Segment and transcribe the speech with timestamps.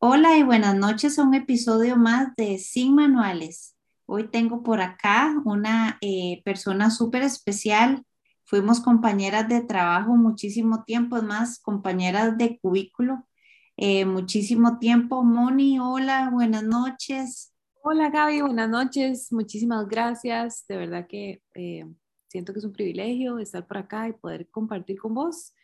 [0.00, 3.76] Hola y buenas noches a un episodio más de Sin Manuales.
[4.06, 8.04] Hoy tengo por acá una eh, persona súper especial.
[8.44, 13.26] Fuimos compañeras de trabajo muchísimo tiempo, más, compañeras de cubículo
[13.76, 15.24] eh, muchísimo tiempo.
[15.24, 17.52] Moni, hola, buenas noches.
[17.82, 19.32] Hola Gaby, buenas noches.
[19.32, 20.64] Muchísimas gracias.
[20.68, 21.84] De verdad que eh,
[22.28, 25.54] siento que es un privilegio estar por acá y poder compartir con vos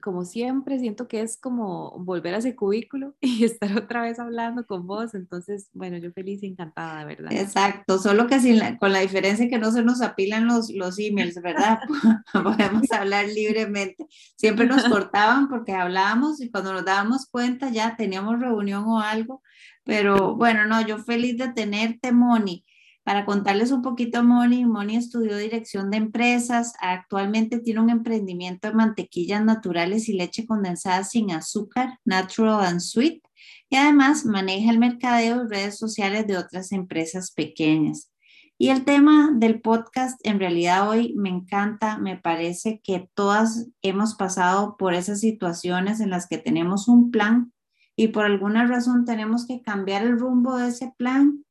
[0.00, 4.66] como siempre, siento que es como volver a ese cubículo y estar otra vez hablando
[4.66, 5.14] con vos.
[5.14, 7.32] Entonces, bueno, yo feliz y encantada, de verdad.
[7.32, 11.40] Exacto, solo que sin con la diferencia que no se nos apilan los, los emails,
[11.42, 11.78] ¿verdad?
[12.32, 14.06] Podemos hablar libremente.
[14.36, 19.42] Siempre nos cortaban porque hablábamos y cuando nos dábamos cuenta ya teníamos reunión o algo.
[19.84, 22.64] Pero bueno, no, yo feliz de tenerte, Moni.
[23.04, 28.74] Para contarles un poquito, Moni, Moni estudió dirección de empresas, actualmente tiene un emprendimiento de
[28.74, 33.20] mantequillas naturales y leche condensada sin azúcar, natural and sweet,
[33.68, 38.12] y además maneja el mercadeo y redes sociales de otras empresas pequeñas.
[38.56, 44.14] Y el tema del podcast en realidad hoy me encanta, me parece que todas hemos
[44.14, 47.52] pasado por esas situaciones en las que tenemos un plan
[47.96, 51.44] y por alguna razón tenemos que cambiar el rumbo de ese plan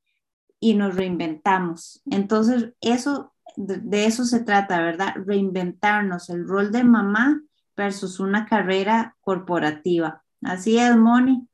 [0.62, 2.02] y nos reinventamos.
[2.06, 5.16] Entonces, eso, de, eso se trata, ¿verdad?
[5.26, 7.42] Reinventarnos, el rol de mamá
[7.76, 10.24] versus una carrera corporativa.
[10.42, 11.48] Así es, Moni.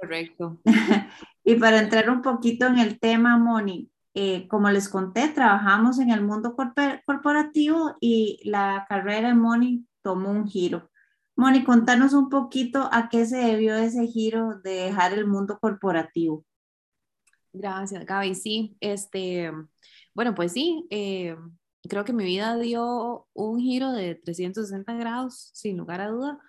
[0.00, 0.60] Correcto.
[1.44, 6.10] y para entrar un poquito en el tema, Moni, eh, como les conté, trabajamos en
[6.10, 10.90] el mundo corporativo y la carrera de Moni tomó un giro.
[11.36, 16.46] Moni, contanos un poquito a qué se debió ese giro de dejar el mundo corporativo.
[17.54, 18.34] Gracias, Gaby.
[18.34, 19.50] Sí, este,
[20.12, 21.36] bueno, pues sí, eh,
[21.88, 26.40] creo que mi vida dio un giro de 360 grados, sin lugar a duda.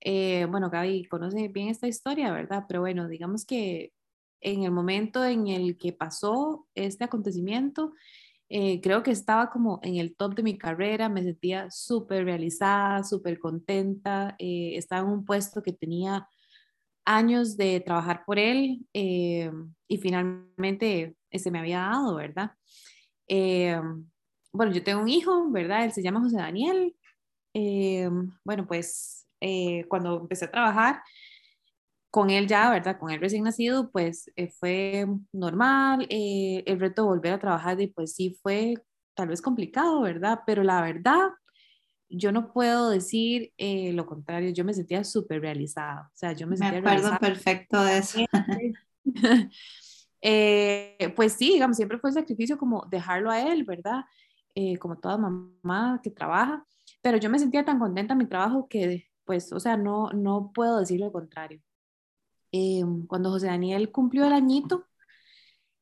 [0.00, 2.64] Eh, bueno, Gaby conoce bien esta historia, ¿verdad?
[2.68, 3.94] Pero bueno, digamos que
[4.42, 7.94] en el momento en el que pasó este acontecimiento,
[8.50, 13.02] eh, creo que estaba como en el top de mi carrera, me sentía súper realizada,
[13.04, 16.28] súper contenta, estaba en un puesto que tenía
[17.04, 19.50] años de trabajar por él eh,
[19.88, 22.52] y finalmente se me había dado, ¿verdad?
[23.28, 23.80] Eh,
[24.52, 25.84] bueno, yo tengo un hijo, ¿verdad?
[25.84, 26.96] Él se llama José Daniel.
[27.54, 28.08] Eh,
[28.44, 29.26] bueno, pues
[29.88, 31.02] cuando empecé a trabajar
[32.10, 32.98] con él ya, ¿verdad?
[32.98, 36.06] Con él recién nacido, pues fue normal.
[36.08, 38.74] el reto de volver a trabajar, pues sí fue
[39.14, 40.40] tal vez complicado, ¿verdad?
[40.46, 41.28] Pero la verdad
[42.08, 46.46] yo no puedo decir eh, lo contrario, yo me sentía súper realizada, o sea, yo
[46.46, 48.18] me, me acuerdo perfecto de eso.
[50.26, 54.06] Eh, pues sí, digamos, siempre fue sacrificio como dejarlo a él, ¿verdad?
[54.54, 56.66] Eh, como toda mamá que trabaja,
[57.02, 60.50] pero yo me sentía tan contenta en mi trabajo que, pues, o sea, no, no
[60.54, 61.60] puedo decir lo contrario.
[63.06, 64.86] cuando José Daniel cumplió el añito,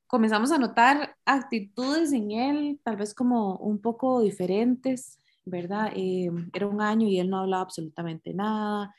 [0.08, 5.92] comenzamos a notar actitudes en él, tal vez como un poco diferentes, ¿verdad?
[5.94, 8.94] Eh, era un año y él no hablaba absolutamente nada,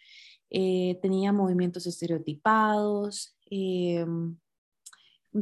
[0.49, 4.05] eh, tenía movimientos estereotipados, eh,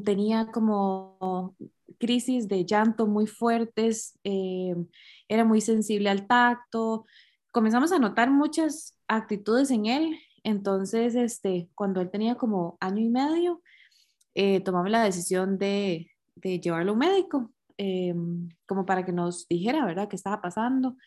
[0.05, 1.55] tenía como
[1.99, 7.05] crisis de llanto muy fuertes, era muy sensible al tacto.
[7.51, 13.09] Comenzamos a notar muchas actitudes en él, entonces, este, cuando él tenía como año y
[13.09, 13.61] medio,
[14.63, 17.51] tomamos la decisión de, de llevarlo a un médico.
[17.83, 20.97] Em, como para que nos dijera, ¿verdad?, qué estaba pasando.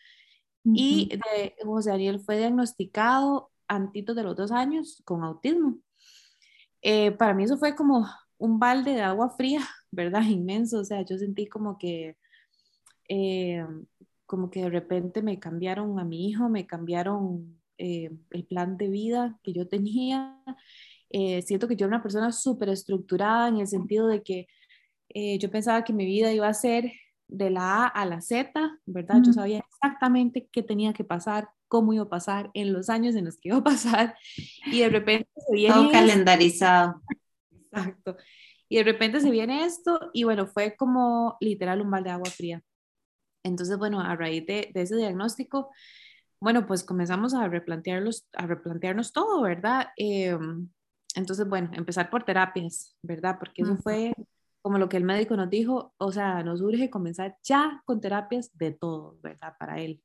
[0.65, 1.09] Y
[1.63, 5.77] José Daniel fue diagnosticado antitos de los dos años con autismo.
[6.81, 8.05] Eh, para mí eso fue como
[8.37, 10.23] un balde de agua fría, ¿verdad?
[10.23, 10.79] Inmenso.
[10.79, 12.17] O sea, yo sentí como que,
[13.07, 13.65] eh,
[14.25, 18.89] como que de repente me cambiaron a mi hijo, me cambiaron eh, el plan de
[18.89, 20.43] vida que yo tenía.
[21.09, 24.47] siento que yo era una persona súper estructurada en el sentido de que
[25.09, 26.91] eh, yo pensaba que mi vida iba a ser
[27.27, 28.51] de la A a la Z,
[28.85, 29.21] ¿verdad?
[29.25, 33.25] Yo sabía exactamente qué tenía que pasar, cómo iba a pasar, en los años en
[33.25, 34.15] los que iba a pasar,
[34.67, 35.73] y de repente se viene...
[35.73, 37.01] Todo calendarizado.
[37.51, 38.17] Exacto.
[38.69, 42.29] Y de repente se viene esto, y bueno, fue como literal un balde de agua
[42.29, 42.61] fría.
[43.43, 45.71] Entonces, bueno, a raíz de, de ese diagnóstico,
[46.39, 49.87] bueno, pues comenzamos a, replantearlos, a replantearnos todo, ¿verdad?
[49.97, 50.69] Em,
[51.15, 53.37] entonces, bueno, empezar por terapias, ¿verdad?
[53.39, 54.13] Porque eso fue
[54.65, 58.49] como lo que el médico nos dijo, o sea, nos urge comenzar ya con terapias
[58.57, 59.53] de todo, ¿verdad?
[59.59, 60.01] Para él.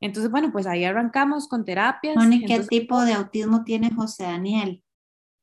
[0.00, 2.14] Entonces, bueno, pues ahí arrancamos con terapias.
[2.46, 4.84] ¿Qué tipo de autismo tiene José Daniel?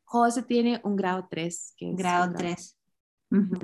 [0.05, 1.73] José tiene un grado 3.
[1.75, 2.79] Que grado 3.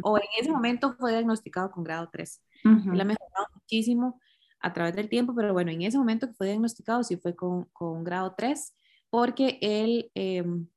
[0.02, 2.44] O en ese momento fue diagnosticado con grado 3.
[2.66, 4.20] Él ha mejorado muchísimo
[4.60, 7.70] a través del tiempo, pero bueno, en ese momento que fue diagnosticado sí fue con,
[7.72, 8.76] con grado 3,
[9.10, 10.68] porque él, em,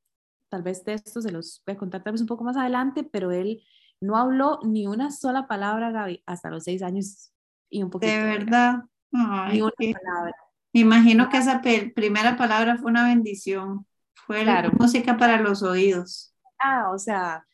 [0.48, 3.02] tal vez de esto se los voy a contar tal vez un poco más adelante,
[3.02, 3.60] pero él
[4.00, 7.32] no habló ni una sola palabra, Gaby, hasta los seis años
[7.68, 8.12] y un poquito.
[8.12, 8.82] De verdad.
[9.12, 10.34] ni una palabra.
[10.72, 11.60] Me imagino que esa
[11.94, 13.86] primera palabra fue una bendición.
[14.26, 16.34] Fue la música para los oídos.
[16.58, 17.44] Ah, o sea,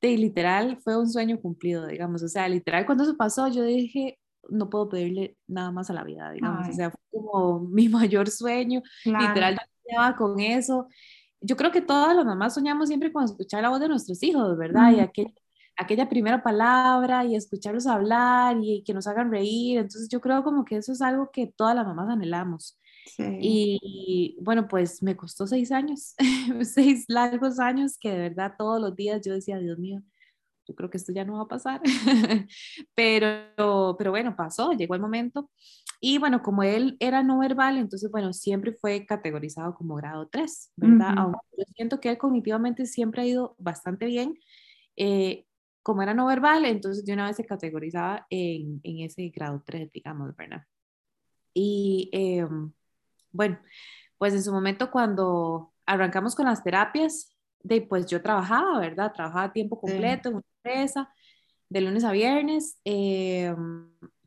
[0.00, 2.22] de literal fue un sueño cumplido, digamos.
[2.22, 4.18] O sea, literal cuando eso pasó, yo dije,
[4.50, 6.68] no puedo pedirle nada más a la vida, digamos.
[6.68, 8.82] O sea, fue como mi mayor sueño.
[9.04, 10.88] Literal, yo soñaba con eso.
[11.40, 14.56] Yo creo que todas las mamás soñamos siempre con escuchar la voz de nuestros hijos,
[14.58, 14.92] ¿verdad?
[14.92, 15.32] Y aquel,
[15.78, 19.78] aquella primera palabra y escucharlos hablar y que nos hagan reír.
[19.78, 22.78] Entonces yo creo como que eso es algo que todas las mamás anhelamos.
[23.40, 26.14] Y, bueno, pues me costó seis años,
[26.62, 30.02] seis largos años que de verdad todos los días yo decía, Dios mío,
[30.66, 31.80] yo creo que esto ya no va a pasar.
[32.94, 35.50] pero, pero bueno, pasó, llegó el momento.
[36.00, 40.72] Y bueno, como él era no verbal, entonces bueno, siempre fue categorizado como grado 3,
[40.76, 41.14] ¿verdad?
[41.16, 44.38] Aunque yo siento que él cognitivamente siempre ha ido bastante bien.
[44.96, 45.47] Eh,
[45.82, 49.90] como era no verbal, entonces de una vez se categorizaba en, en ese grado 3,
[49.92, 50.64] digamos, ¿verdad?
[51.54, 52.46] Y eh,
[53.32, 53.58] bueno,
[54.18, 59.12] pues en su momento cuando arrancamos con las terapias, de, pues yo trabajaba, ¿verdad?
[59.12, 61.12] Trabajaba a tiempo completo en una empresa,
[61.68, 63.54] de lunes a viernes, eh,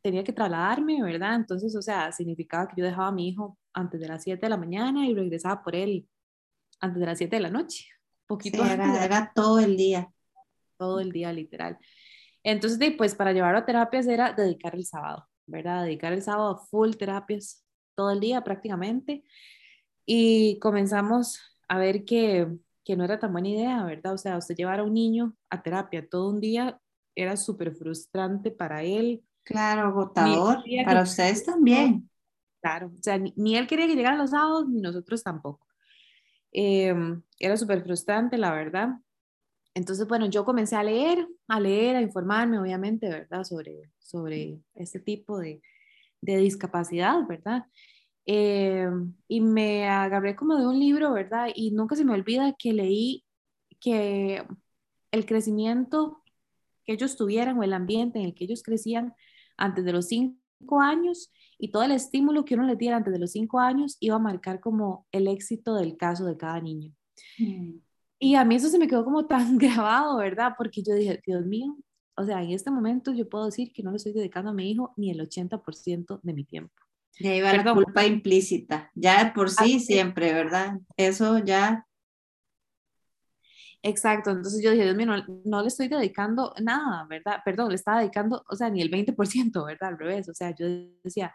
[0.01, 1.36] tenía que trasladarme, ¿verdad?
[1.36, 4.50] Entonces, o sea, significaba que yo dejaba a mi hijo antes de las 7 de
[4.50, 6.07] la mañana y regresaba por él
[6.80, 7.88] antes de las 7 de la noche.
[8.27, 10.12] Poquito era, era todo el día.
[10.81, 11.77] Todo el día, literal.
[12.43, 15.83] Entonces, pues para llevarlo a terapias era dedicar el sábado, ¿verdad?
[15.83, 17.63] Dedicar el sábado a full terapias
[17.93, 19.23] todo el día prácticamente.
[20.07, 22.47] Y comenzamos a ver que,
[22.83, 24.13] que no era tan buena idea, ¿verdad?
[24.13, 26.81] O sea, usted llevar a un niño a terapia todo un día
[27.13, 29.23] era súper frustrante para él.
[29.43, 30.63] Claro, agotador.
[30.83, 32.09] Para ustedes también.
[32.59, 35.67] Claro, o sea, ni, él quería que llegaran los sábados, ni nosotros tampoco.
[36.51, 38.89] Em, era súper frustrante, la verdad.
[39.73, 43.44] Entonces, bueno, yo comencé a leer, a leer, a informarme, obviamente, ¿verdad?
[43.44, 45.62] Sobre, sobre este tipo de,
[46.21, 47.65] de discapacidad, ¿verdad?
[48.25, 48.88] Eh,
[49.27, 51.50] y me agarré como de un libro, ¿verdad?
[51.56, 53.25] Y nunca se me olvida que leí
[53.79, 54.45] que
[55.12, 56.21] el crecimiento
[56.85, 59.13] que ellos tuvieran o el ambiente en el que ellos crecían
[59.57, 63.19] antes de los cinco años y todo el estímulo que uno les diera antes de
[63.19, 66.94] los cinco años iba a marcar como el éxito del caso de cada niño.
[67.38, 67.77] Mm.
[68.23, 70.53] Y a mí eso se me quedó como tan grabado, ¿verdad?
[70.56, 71.75] Porque yo dije, Dios mío,
[72.15, 74.69] o sea, en este momento yo puedo decir que no le estoy dedicando a mi
[74.69, 76.73] hijo ni el 80% de mi tiempo.
[77.19, 80.79] Ya iba la culpa implícita, ya por sí siempre, ¿verdad?
[80.95, 81.88] Eso ya.
[83.81, 85.07] Exacto, entonces yo dije, Dios mío,
[85.44, 87.39] no, le estoy dedicando nada, ¿verdad?
[87.44, 89.89] Perdón, le estaba dedicando, o sea, ni el 20%, ¿verdad?
[89.89, 90.67] Al revés, o sea, yo
[91.03, 91.33] decía,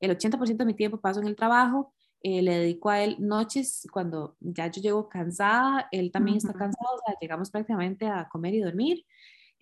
[0.00, 1.94] el 80% de mi tiempo paso en el trabajo,
[2.28, 6.96] eh, le dedico a él noches cuando ya yo llego cansada, él también está cansado,
[6.96, 9.06] o sea, llegamos prácticamente a comer y dormir,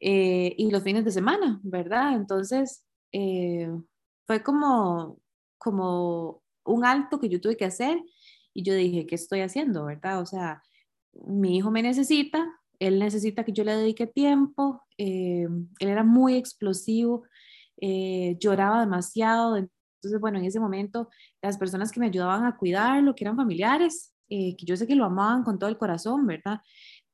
[0.00, 2.14] eh, y los fines de semana, ¿verdad?
[2.14, 3.68] Entonces, eh,
[4.26, 5.18] fue como,
[5.58, 8.02] como un alto que yo tuve que hacer
[8.54, 10.22] y yo dije, ¿qué estoy haciendo, verdad?
[10.22, 10.62] O sea,
[11.26, 17.24] mi hijo me necesita, él necesita que yo le dedique tiempo, él era muy explosivo,
[18.40, 19.58] lloraba demasiado,
[20.04, 21.08] entonces, bueno, en ese momento
[21.42, 25.04] las personas que me ayudaban a cuidarlo, que eran familiares, que yo sé que lo
[25.04, 26.60] amaban con todo el corazón, ¿verdad?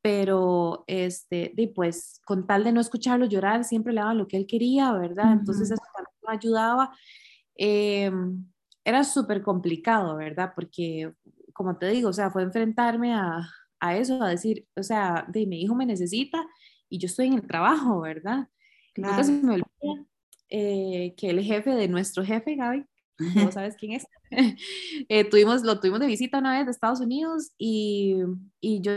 [0.02, 4.46] pero este, pues con tal de no escucharlo llorar, siempre le daban lo que él
[4.46, 5.32] quería, ¿verdad?
[5.32, 6.96] Entonces eso también me ayudaba.
[7.54, 8.46] Em,
[8.84, 10.52] era súper complicado, ¿verdad?
[10.54, 11.12] Porque,
[11.52, 13.46] como te digo, o sea, fue enfrentarme a,
[13.78, 16.46] a eso, a decir, o sea, de mi hijo me necesita
[16.88, 18.48] y yo estoy en el trabajo, ¿verdad?
[18.94, 19.22] Claro.
[19.22, 20.06] se me olvida
[20.50, 22.84] eh, que el jefe de nuestro jefe, Gaby,
[23.36, 24.06] no sabes quién es,
[25.08, 28.16] eh, tuvimos, lo tuvimos de visita una vez de Estados Unidos y,
[28.60, 28.92] y yo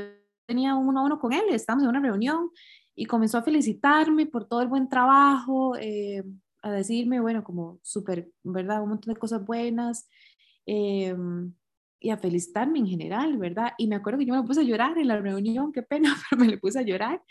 [0.45, 2.49] tenía uno a uno con él, estábamos en una reunión
[2.95, 6.23] y comenzó a felicitarme por todo el buen trabajo, eh,
[6.61, 8.81] a decirme, bueno, como súper, ¿verdad?
[8.81, 10.07] Un montón de cosas buenas
[10.65, 11.15] eh,
[11.99, 13.73] y a felicitarme en general, ¿verdad?
[13.77, 16.41] Y me acuerdo que yo me puse a llorar en la reunión, qué pena, pero
[16.41, 17.21] me le puse a llorar.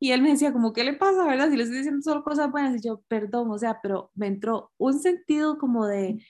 [0.00, 1.50] Y él me decía, como, ¿qué le pasa, verdad?
[1.50, 2.76] Si le estoy diciendo solo cosas buenas.
[2.76, 6.24] Y yo, perdón, o sea, pero me entró un sentido como de,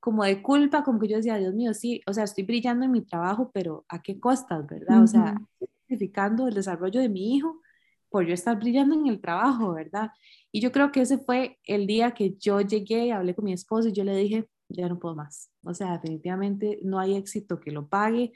[0.00, 2.92] como de culpa, como que yo decía, Dios mío, sí, o sea, estoy brillando en
[2.92, 5.02] mi trabajo, pero ¿a qué costas, verdad?
[5.02, 7.60] O sea, sacrificando el desarrollo de mi hijo
[8.10, 10.10] por yo estar brillando en el trabajo, ¿verdad?
[10.52, 13.88] Y yo creo que ese fue el día que yo llegué, hablé con mi esposo
[13.88, 15.50] y yo le dije, ya no puedo más.
[15.64, 18.32] O sea, definitivamente no hay éxito que lo pague,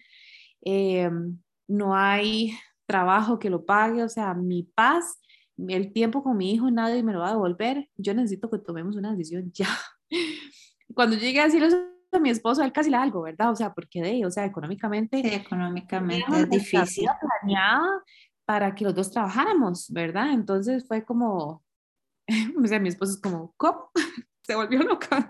[0.63, 1.39] em,
[1.69, 2.53] no hay
[2.89, 5.21] trabajo que lo pague, o sea, mi paz,
[5.57, 7.89] el tiempo con mi hijo, nadie me lo va a devolver.
[7.97, 9.69] Yo necesito que tomemos una decisión ya
[10.95, 13.51] cuando llegué a decirle a a mi esposo, él casi le algo, ¿verdad?
[13.51, 15.21] O sea, porque de, o sea, económicamente.
[15.21, 17.07] Sí, económicamente es difícil.
[17.21, 18.03] planeada
[18.45, 20.33] para que los dos trabajáramos, ¿verdad?
[20.33, 21.63] Entonces fue como,
[22.65, 23.91] o sea, mi esposo es como, ¿cómo?
[24.43, 25.29] Se volvió loca,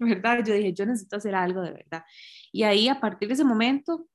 [0.00, 0.42] ¿verdad?
[0.42, 2.02] Yo dije, yo necesito hacer algo de verdad.
[2.50, 4.06] Y ahí, a partir de ese momento,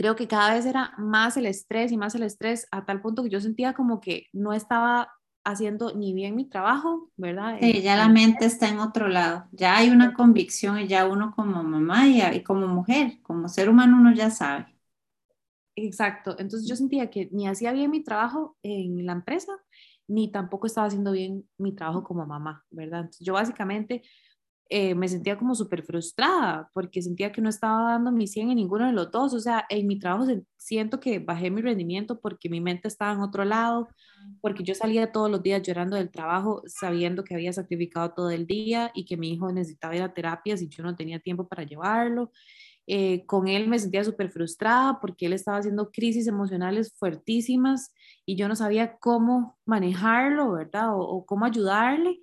[0.00, 3.22] creo que cada vez era más el estrés y más el estrés, a tal punto
[3.22, 5.12] que yo sentía como que no estaba
[5.44, 7.58] haciendo ni bien mi trabajo, ¿verdad?
[7.60, 11.34] Sí, ya la mente está en otro lado, ya hay una convicción y ya uno
[11.36, 14.74] como mamá y, como mujer, como ser humano uno ya sabe.
[15.76, 19.52] Exacto, entonces yo sentía que ni hacía bien mi trabajo en la empresa,
[20.08, 23.00] ni tampoco estaba haciendo bien mi trabajo como mamá, ¿verdad?
[23.00, 24.02] Entonces yo básicamente
[24.72, 28.56] eh, me sentía como súper frustrada porque sentía que no estaba dando mi 100 en
[28.56, 29.34] ninguno de los dos.
[29.34, 33.20] O sea, en mi trabajo siento que bajé mi rendimiento porque mi mente estaba en
[33.20, 33.88] otro lado,
[34.40, 38.46] porque yo salía todos los días llorando del trabajo sabiendo que había sacrificado todo el
[38.46, 41.64] día y que mi hijo necesitaba ir a terapias y yo no tenía tiempo para
[41.64, 42.30] llevarlo.
[42.86, 47.92] Eh, con él me sentía súper frustrada porque él estaba haciendo crisis emocionales fuertísimas
[48.24, 50.94] y yo no sabía cómo manejarlo, ¿verdad?
[50.94, 52.20] O, o cómo ayudarle.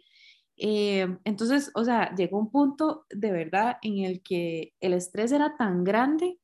[0.58, 5.56] Eh, entonces, o sea, llegó un punto de verdad en el que el estrés era
[5.56, 6.40] tan grande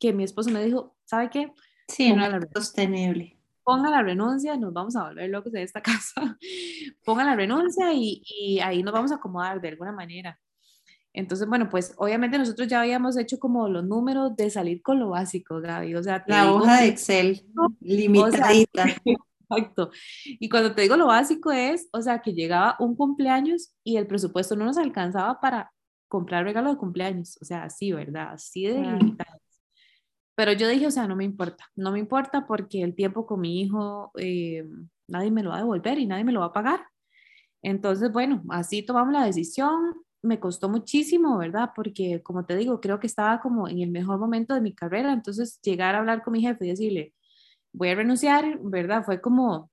[0.00, 1.52] que mi esposo me dijo, ¿sabe qué?
[1.88, 3.38] Sí, no es sostenible.
[3.62, 6.38] Ponga la renuncia, nos vamos a volver locos de esta casa.
[7.04, 10.40] Ponga la renuncia y, y ahí nos vamos a acomodar de alguna manera.
[11.14, 15.10] Entonces, bueno, pues obviamente nosotros ya habíamos hecho como los números de salir con lo
[15.10, 15.94] básico, Gaby.
[15.94, 17.42] O sea, la hoja de Excel
[17.80, 18.86] limitadita.
[19.56, 19.90] Exacto.
[20.24, 24.06] Y cuando te digo lo básico es, o sea, que llegaba un cumpleaños y el
[24.06, 25.72] presupuesto no nos alcanzaba para
[26.08, 27.38] comprar regalo de cumpleaños.
[27.40, 28.32] O sea, así, ¿verdad?
[28.32, 29.40] Así de limitado.
[30.34, 33.40] Pero yo dije, o sea, no me importa, no me importa porque el tiempo con
[33.40, 34.64] mi hijo eh,
[35.08, 36.80] nadie me lo va a devolver y nadie me lo va a pagar.
[37.62, 39.94] Entonces, bueno, así tomamos la decisión.
[40.22, 41.70] Me costó muchísimo, ¿verdad?
[41.74, 45.12] Porque, como te digo, creo que estaba como en el mejor momento de mi carrera.
[45.12, 47.14] Entonces, llegar a hablar con mi jefe y decirle,
[47.72, 49.04] voy a renunciar, ¿verdad?
[49.04, 49.70] Fue como,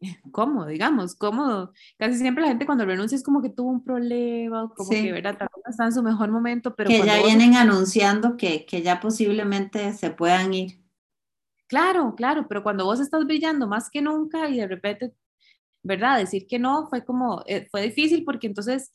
[0.32, 0.66] ¿cómo?
[0.66, 1.72] Digamos, cómodo.
[1.98, 5.36] Casi siempre la gente cuando renuncia es como que tuvo un problema, como que, ¿verdad?
[5.68, 6.88] está en su mejor momento, pero...
[6.88, 10.80] Que ya vienen anunciando que, que ya posiblemente se puedan ir.
[11.66, 15.14] Claro, claro, pero cuando vos estás brillando más que nunca y de repente,
[15.82, 16.18] ¿verdad?
[16.18, 18.90] Decir que no fue como, eh, fue difícil porque entonces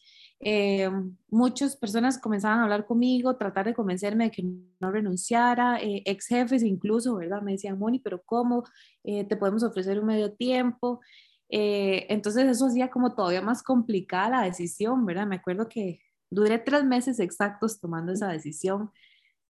[0.48, 0.92] eh,
[1.32, 4.44] muchas personas comenzaban a hablar conmigo, tratar de convencerme de que
[4.80, 7.42] no renunciara, eh, ex jefes incluso, ¿verdad?
[7.42, 8.64] Me decían, Moni, pero ¿cómo?
[9.04, 11.02] Eh, te podemos ofrecer un medio tiempo.
[11.50, 15.26] entonces eso hacía como todavía más complicada la decisión, ¿verdad?
[15.28, 16.00] Me acuerdo que
[16.30, 18.92] duré tres meses exactos tomando esa decisión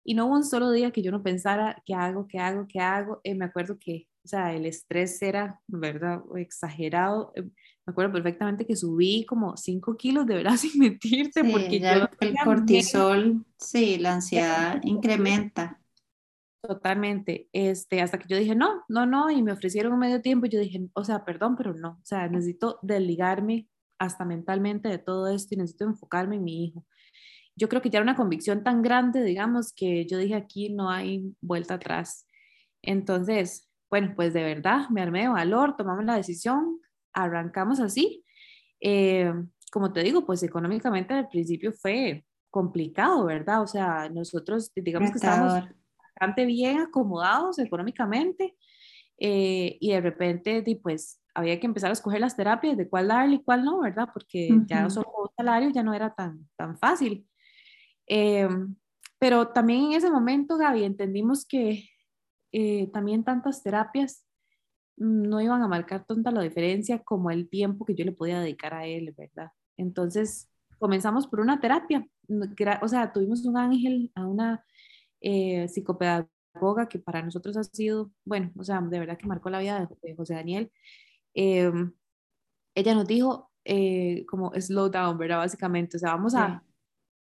[0.04, 2.28] y no hubo un solo día que yo no pensara, ¿qué hago?
[2.28, 2.68] ¿Qué hago?
[2.68, 3.22] ¿Qué hago?
[3.24, 6.22] me acuerdo que, o sea, el estrés era, ¿verdad?
[6.36, 7.34] Exagerado
[7.86, 11.78] me acuerdo perfectamente que subí como 5 kilos de verdad sin mentirte, porque
[12.20, 15.80] el cortisol, sí, la ansiedad incrementa.
[16.66, 20.46] Totalmente, este, hasta que yo dije, no, no, no, y me ofrecieron un medio tiempo,
[20.46, 23.68] yo dije, o sea, perdón, pero no, o sea, necesito desligarme
[24.00, 26.86] hasta mentalmente de todo esto y necesito enfocarme en mi hijo.
[27.58, 30.90] Yo creo que ya era una convicción tan grande, digamos, que yo dije, aquí no
[30.90, 32.28] hay vuelta atrás.
[32.82, 36.80] Entonces, bueno, pues de verdad, me armé de valor, tomamos la decisión,
[37.14, 38.24] arrancamos así.
[38.82, 39.32] Eh,
[39.72, 43.62] como te digo, pues económicamente al principio fue complicado, ¿verdad?
[43.62, 45.68] O sea, nosotros digamos que estábamos
[45.98, 48.56] bastante bien acomodados económicamente
[49.18, 53.38] eh, y de repente, pues había que empezar a escoger las terapias de cuál darle
[53.38, 54.10] y cuál no, ¿verdad?
[54.14, 57.28] Porque ya solo un salario ya no era tan, tan fácil.
[58.06, 58.48] Eh,
[59.18, 61.90] pero también en ese momento, Gaby, entendimos que
[62.92, 64.24] también tantas terapias
[64.98, 68.74] no iban a marcar tanta la diferencia como el tiempo que yo le podía dedicar
[68.74, 69.52] a él, ¿verdad?
[69.78, 72.08] Entonces comenzamos por una terapia,
[72.82, 74.66] o sea, tuvimos un ángel, a una
[75.22, 79.60] eh, psicopedagoga que para nosotros ha sido, bueno, o sea, de verdad que marcó la
[79.60, 80.72] vida de, José Daniel.
[81.34, 81.94] Em,
[82.76, 85.38] ella nos dijo eh, como slow down, ¿verdad?
[85.38, 86.64] Básicamente, o sea, vamos a,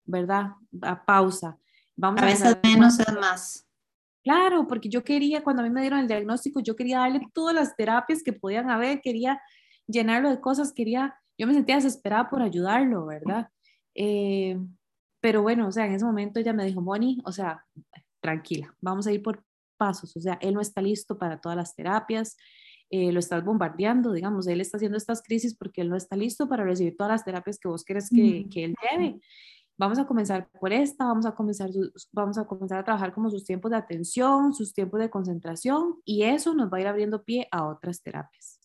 [0.04, 0.52] ¿verdad?
[0.82, 1.58] A pausa.
[1.96, 3.68] Vamos a, a veces menos es más.
[4.22, 7.54] Claro, porque yo quería, cuando a mí me dieron el diagnóstico, yo quería darle todas
[7.54, 9.40] las terapias que podían haber, quería
[9.86, 13.48] llenarlo de cosas, quería, yo me sentía desesperada por ayudarlo, ¿verdad?
[13.96, 14.56] Eh,
[15.20, 17.64] pero bueno, o sea, en ese momento ella me dijo, Moni, o sea,
[18.20, 19.44] tranquila, vamos a ir por
[19.76, 22.36] pasos, o sea, él no está listo para todas las terapias,
[22.90, 26.48] eh, lo estás bombardeando, digamos, él está haciendo estas crisis porque él no está listo
[26.48, 29.20] para recibir todas las terapias que vos querés que, que él lleve
[29.76, 31.70] vamos a comenzar por esta, vamos a comenzar,
[32.12, 36.22] vamos a comenzar a trabajar como sus tiempos de atención, sus tiempos de concentración y
[36.24, 38.60] eso nos va a ir abriendo pie a otras terapias.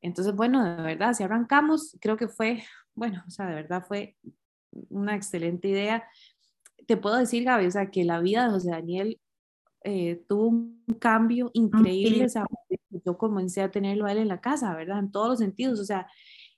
[0.00, 2.62] Entonces, bueno, de verdad, si arrancamos, creo que fue,
[2.94, 4.16] bueno, o sea, de verdad fue
[4.90, 6.04] una excelente idea.
[6.86, 9.20] te puedo decir, Gaby, o sea, que la vida de José Daniel
[9.84, 12.46] eh, tuvo un cambio increíble, o sea,
[13.04, 14.98] yo comencé a tenerlo a él en la casa, ¿verdad?
[14.98, 16.06] En todos los sentidos, o sea,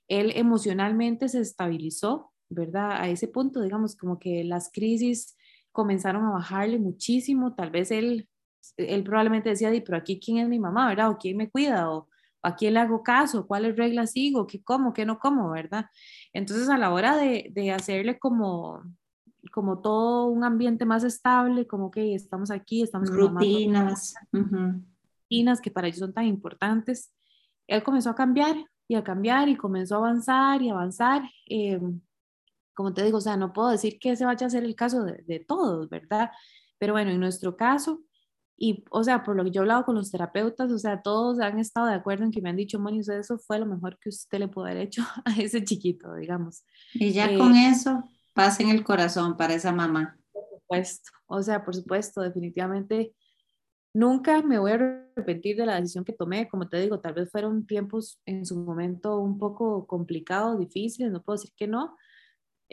[0.07, 2.91] él emocionalmente se estabilizó, ¿verdad?
[2.93, 5.35] A ese punto, digamos, como que las crisis
[5.71, 8.27] comenzaron a bajarle muchísimo, tal vez él,
[8.77, 11.09] él probablemente decía, pero aquí quién es mi mamá, ¿verdad?
[11.09, 12.07] O quién me cuida, o
[12.43, 15.85] a quién le hago caso, cuáles reglas sigo, qué como, qué no como, ¿verdad?
[16.33, 18.83] Entonces a la hora de, de hacerle como,
[19.51, 24.15] como todo un ambiente más estable, como que estamos aquí, estamos rutinas,
[25.29, 27.13] rutinas que para ellos son tan importantes.
[27.67, 28.55] Él comenzó a cambiar
[28.87, 31.23] y a cambiar y comenzó a avanzar y avanzar.
[31.47, 31.79] Eh,
[32.73, 35.03] como te digo, o sea, no puedo decir que ese vaya a ser el caso
[35.03, 36.31] de, de, todos, ¿verdad?
[36.77, 38.03] Pero bueno, en nuestro caso,
[38.57, 41.39] y o sea, por lo que yo he hablado con los terapeutas, o sea, todos
[41.39, 44.09] han estado de acuerdo en que me han dicho, Moni, eso fue lo mejor que
[44.09, 46.63] usted le pudo haber hecho a ese chiquito, digamos.
[46.93, 48.03] Y ya con eh, eso,
[48.35, 50.15] paz en el corazón para esa mamá.
[50.31, 53.15] Por supuesto, o sea, por supuesto, definitivamente
[53.93, 56.47] nunca me voy a arrepentir de la decisión que tomé.
[56.47, 61.23] Como te digo, tal vez fueron tiempos en su momento un poco complicados, difíciles, no
[61.23, 61.97] puedo decir que no,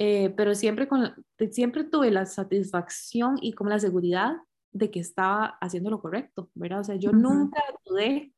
[0.00, 1.12] eh, pero siempre, con,
[1.50, 4.36] siempre tuve la satisfacción y como la seguridad
[4.70, 6.80] de que estaba haciendo lo correcto, ¿verdad?
[6.80, 8.32] O sea, yo nunca dudé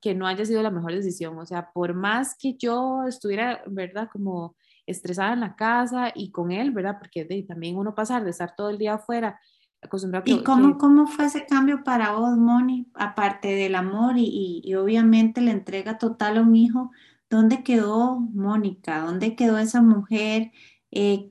[0.00, 4.08] que no haya sido la mejor decisión, o sea, por más que yo estuviera, ¿verdad?
[4.10, 4.56] Como
[4.86, 6.96] estresada en la casa y con él, ¿verdad?
[6.98, 9.38] Porque de, también uno pasar de estar todo el día afuera,
[9.82, 12.90] acostumbrado ¿Y cómo, cómo fue ese cambio para vos, Moni?
[12.94, 16.90] Aparte del amor y, y, obviamente la entrega total a un hijo,
[17.30, 19.00] ¿dónde quedó Mónica?
[19.02, 20.52] ¿Dónde quedó esa mujer?
[20.90, 21.30] Eh,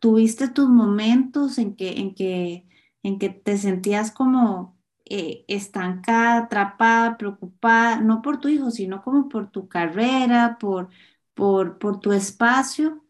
[0.00, 2.68] ¿Tuviste tus momentos en que, en que,
[3.02, 9.28] en que te sentías como eh, estancada, atrapada, preocupada, no por tu hijo, sino como
[9.28, 10.88] por tu carrera, por,
[11.34, 13.04] por, por tu espacio.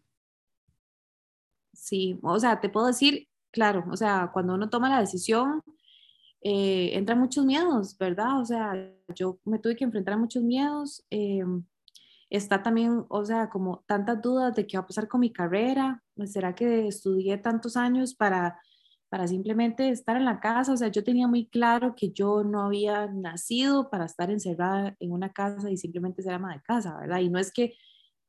[1.73, 5.63] Sí, o sea, te puedo decir, claro, o sea, cuando uno toma la decisión,
[6.41, 8.41] eh, entran muchos miedos, ¿verdad?
[8.41, 8.73] O sea,
[9.15, 11.05] yo me tuve que enfrentar a muchos miedos.
[11.11, 11.43] Eh,
[12.29, 16.03] está también, o sea, como tantas dudas de qué va a pasar con mi carrera.
[16.25, 18.59] ¿Será que estudié tantos años para,
[19.09, 20.73] para simplemente estar en la casa?
[20.73, 25.11] O sea, yo tenía muy claro que yo no había nacido para estar encerrada en
[25.11, 27.19] una casa y simplemente ser ama de casa, ¿verdad?
[27.19, 27.75] Y no es que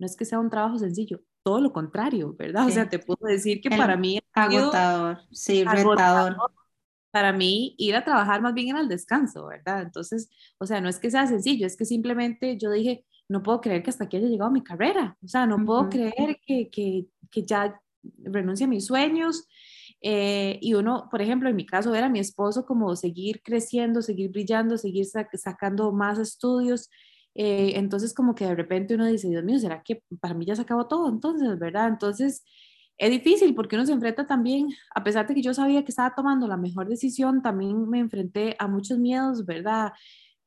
[0.00, 2.66] no es que sea un trabajo sencillo, todo lo contrario, ¿verdad?
[2.66, 4.18] O sea, te puedo decir que para mí...
[4.32, 6.36] Agotador, sí, agotador.
[7.10, 9.82] Para mí, ir a trabajar más bien en el descanso, ¿verdad?
[9.82, 13.61] Entonces, o sea, no es que sea sencillo, es que simplemente yo dije, no puedo
[13.61, 17.07] creer que hasta aquí haya llegado mi carrera, o sea, no puedo creer que, que,
[17.31, 17.81] que, ya
[18.25, 19.47] renuncie a mis sueños.
[20.03, 24.31] Eh, y uno, por ejemplo, en mi caso, era mi esposo como seguir creciendo, seguir
[24.31, 26.90] brillando, seguir sacando más estudios.
[27.37, 30.57] Eh, entonces como que de repente uno dice, Dios mío, ¿será que para mí ya
[30.57, 31.87] se acabó todo entonces, verdad?
[31.87, 32.43] Entonces
[32.99, 36.16] es difícil porque uno se enfrenta también, a pesar de que yo sabía que estaba
[36.16, 39.93] tomando la mejor decisión, también me enfrenté a muchos miedos, ¿verdad?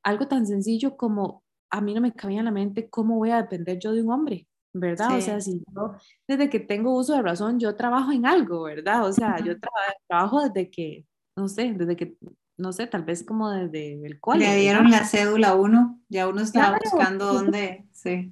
[0.03, 1.42] Algo tan sencillo como
[1.73, 4.11] a mí no me cabía en la mente cómo voy a depender yo de un
[4.11, 5.17] hombre, ¿verdad?
[5.17, 5.95] O sea, si yo
[6.27, 9.07] desde que tengo uso de razón, yo trabajo en algo, ¿verdad?
[9.07, 9.55] O sea, yo
[10.07, 12.15] trabajo desde que, no sé, desde que
[12.57, 14.53] no sé, tal vez como desde el colegio.
[14.53, 18.31] Le dieron la cédula uno, ya uno estaba buscando dónde, sí.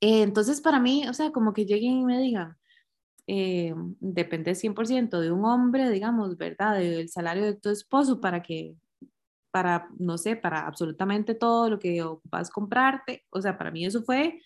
[0.00, 2.56] Eh, entonces, para mí, o sea, como que lleguen y me digan,
[3.26, 6.78] eh, depende 100% de un hombre, digamos, ¿verdad?
[6.78, 8.74] Del salario de tu esposo para que,
[9.54, 13.22] para, no sé, para absolutamente todo lo que ocupas comprarte.
[13.30, 14.40] O sea, para mí eso fue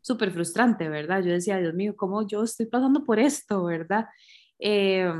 [0.00, 1.22] súper frustrante, ¿verdad?
[1.22, 4.06] Yo decía, Dios mío, ¿cómo yo estoy pasando por esto, ¿verdad?
[4.58, 5.12] Eh,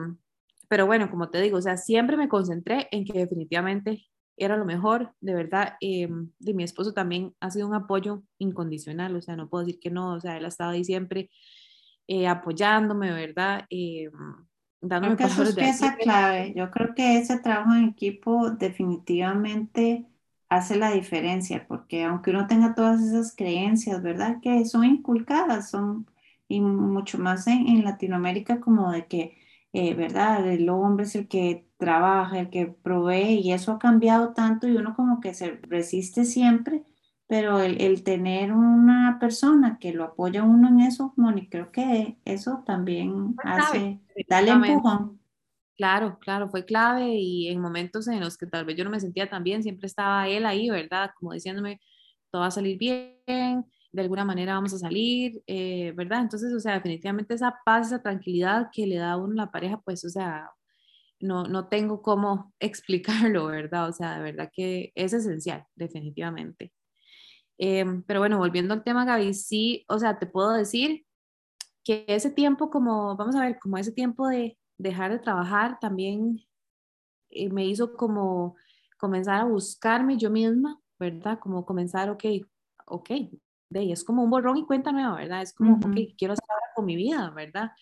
[0.69, 4.07] pero bueno, como te digo, o sea, siempre me concentré en que definitivamente
[4.39, 9.17] era lo mejor, de verdad, eh, de mi esposo también ha sido un apoyo incondicional,
[9.17, 11.29] o sea, no puedo decir que no, o sea, él ha estado ahí siempre
[12.09, 13.67] eh, apoyándome, ¿verdad?
[14.89, 20.07] Dándome creo que eso es pieza clave, yo creo que ese trabajo en equipo definitivamente
[20.49, 24.39] hace la diferencia, porque aunque uno tenga todas esas creencias, ¿verdad?
[24.43, 26.07] Que son inculcadas, son,
[26.49, 29.37] y mucho más en, en Latinoamérica como de que
[29.73, 30.47] eh, ¿verdad?
[30.51, 34.77] El hombre es el que trabaja, el que provee y eso ha cambiado tanto y
[34.77, 36.83] uno como que se resiste siempre,
[37.27, 42.19] pero el, tener una persona que lo apoya a uno en eso, Moni, creo que
[42.25, 45.21] eso también hace, dale empujón.
[45.77, 49.01] Claro, claro, fue clave y en momentos en los que tal vez yo no me
[49.01, 51.11] sentía tan bien, siempre estaba él ahí, ¿verdad?
[51.19, 51.81] Como diciéndome,
[52.31, 56.23] todo va a salir bien, de alguna manera vamos a salir, eh, ¿verdad?
[56.23, 59.81] Entonces, o sea, definitivamente esa paz, esa tranquilidad que le da a uno la pareja,
[59.85, 60.51] pues, o sea,
[61.21, 63.89] no, no tengo cómo explicarlo, ¿verdad?
[63.89, 66.73] O sea, de verdad que es esencial, definitivamente.
[67.59, 71.07] Em, pero bueno, volviendo al tema, Gaby, sí, o sea, te puedo decir
[71.85, 76.41] que ese tiempo como, vamos a ver, como ese tiempo de, dejar de trabajar también
[77.31, 78.57] eh, me hizo como
[78.99, 81.39] comenzar a buscarme yo misma, ¿verdad?
[81.39, 82.25] Como comenzar, ok,
[82.87, 83.11] ok,
[83.71, 85.43] de ahí es como un borrón y cuenta nueva, ¿verdad?
[85.43, 87.73] Es como, ok, ¿qué quiero hacer ahora con mi vida, ¿verdad?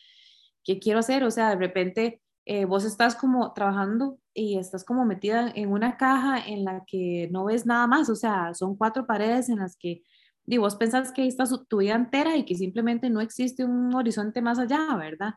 [0.62, 1.24] ¿Qué quiero hacer?
[1.24, 5.96] O sea, de repente eh, vos estás como trabajando y estás como metida en una
[5.96, 9.76] caja en la que no ves nada más, o sea, son cuatro paredes en las
[9.76, 10.02] que
[10.46, 13.94] y vos pensás que ahí está tu vida entera y que simplemente no existe un
[13.94, 15.34] horizonte más allá, ¿verdad?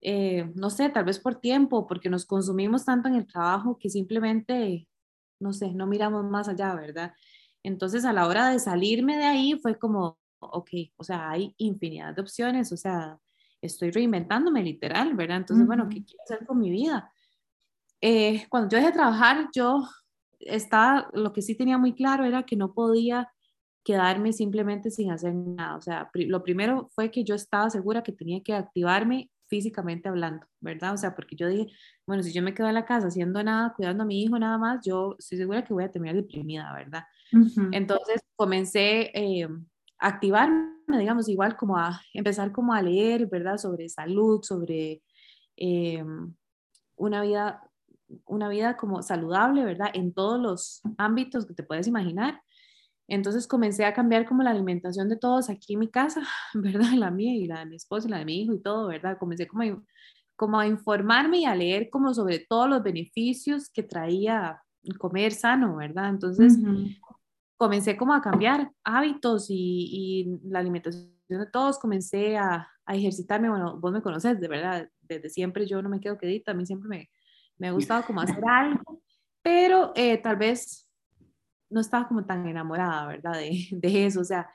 [0.00, 3.90] Eh, no sé, tal vez por tiempo, porque nos consumimos tanto en el trabajo que
[3.90, 4.88] simplemente,
[5.40, 7.12] no sé, no miramos más allá, ¿verdad?
[7.62, 12.14] Entonces a la hora de salirme de ahí fue como, ok, o sea, hay infinidad
[12.14, 13.18] de opciones, o sea,
[13.60, 15.38] estoy reinventándome literal, ¿verdad?
[15.38, 17.12] Entonces, bueno, ¿qué quiero hacer con mi vida?
[18.00, 19.88] Eh, cuando yo dejé de trabajar, yo
[20.40, 23.32] estaba, lo que sí tenía muy claro era que no podía
[23.84, 25.76] quedarme simplemente sin hacer nada.
[25.76, 30.46] O sea, lo primero fue que yo estaba segura que tenía que activarme físicamente hablando,
[30.60, 30.94] ¿verdad?
[30.94, 31.72] O sea, porque yo dije,
[32.06, 34.58] bueno, si yo me quedo en la casa haciendo nada, cuidando a mi hijo nada
[34.58, 37.04] más, yo estoy segura que voy a terminar deprimida, ¿verdad?
[37.72, 39.48] Entonces comencé eh,
[39.98, 43.56] a activarme, digamos, igual como a empezar como a leer, ¿verdad?
[43.56, 45.02] Sobre salud, sobre
[45.56, 46.04] eh,
[46.96, 47.62] una vida
[48.26, 49.88] una vida como saludable, ¿verdad?
[49.94, 52.40] En todos los ámbitos que te puedes imaginar.
[53.08, 56.22] Entonces comencé a cambiar como la alimentación de todos aquí en mi casa,
[56.54, 56.92] ¿verdad?
[56.96, 59.18] La mía y la de mi esposo y la de mi hijo y todo, ¿verdad?
[59.18, 59.82] Comencé como a,
[60.36, 64.62] como a informarme y a leer como sobre todos los beneficios que traía
[64.98, 66.10] comer sano, ¿verdad?
[66.10, 66.58] Entonces
[67.56, 73.90] comencé como a cambiar hábitos y, la alimentación de todos, comencé a, ejercitarme, bueno, vos
[73.90, 77.10] me conoces, de verdad, desde siempre yo no me quedo quedita, a mí siempre me,
[77.58, 79.02] me ha gustado como hacer algo,
[79.42, 80.88] pero eh, tal vez
[81.70, 83.34] no estaba como tan enamorada, ¿verdad?
[83.34, 84.48] De, de, eso, o sea,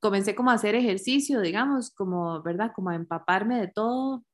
[0.00, 2.72] comencé como a hacer ejercicio, digamos, como, ¿verdad?
[2.74, 4.24] Como a empaparme de todo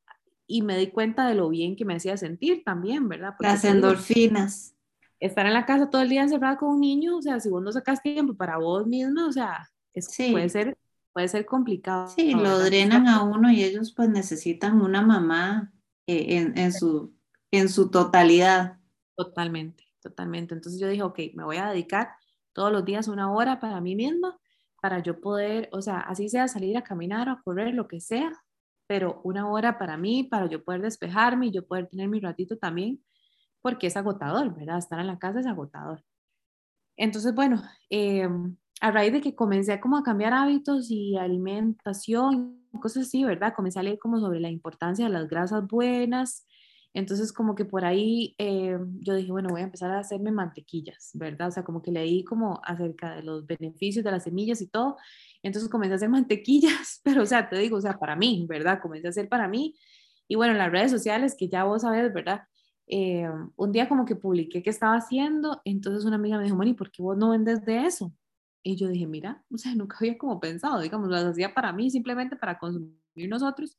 [0.46, 3.34] y me di cuenta de lo bien que me hacía sentir también, ¿verdad?
[3.40, 4.76] Las endorfinas.
[5.20, 7.62] estar en la casa todo el día encerrada con un niño, o sea, si vos
[7.62, 9.70] no sacas tiempo para vos misma, o sea,
[10.16, 10.76] puede ser
[11.14, 12.08] puede ser complicado.
[12.08, 15.72] Sí, lo drenan a uno y ellos pues necesitan una mamá
[16.06, 17.13] eh, en, en, su,
[17.56, 18.78] en su totalidad.
[19.16, 20.54] Totalmente totalmente.
[20.54, 22.10] Entonces yo dije, ok, me voy a dedicar
[22.52, 24.38] todos los días una hora para mí misma,
[24.80, 28.00] para yo poder, o sea, así sea salir a caminar o a correr, lo que
[28.00, 28.30] sea,
[28.86, 32.58] pero una hora para mí, para yo poder despejarme y yo poder tener mi ratito
[32.58, 33.02] también,
[33.62, 34.78] porque es agotador, ¿verdad?
[34.78, 36.04] Estar en la casa es agotador.
[36.96, 38.28] Entonces, bueno, eh,
[38.80, 43.54] a raíz de que comencé como a cambiar hábitos y alimentación, cosas así, ¿verdad?
[43.56, 46.46] Comencé a leer como sobre la importancia de las grasas buenas,
[46.94, 51.10] entonces, como que por ahí eh, yo dije, bueno, voy a empezar a hacerme mantequillas,
[51.14, 51.48] ¿verdad?
[51.48, 54.96] O sea, como que leí como acerca de los beneficios de las semillas y todo.
[55.42, 58.80] Entonces comencé a hacer mantequillas, pero o sea, te digo, o sea, para mí, ¿verdad?
[58.80, 59.76] Comencé a hacer para mí.
[60.28, 62.42] Y bueno, en las redes sociales, que ya vos sabes, ¿verdad?
[62.86, 66.74] Eh, un día como que publiqué qué estaba haciendo, entonces una amiga me dijo, Moni,
[66.74, 68.14] ¿por qué vos no vendes de eso?
[68.62, 71.90] Y yo dije, mira, o sea, nunca había como pensado, digamos, las hacía para mí,
[71.90, 73.76] simplemente para consumir nosotros.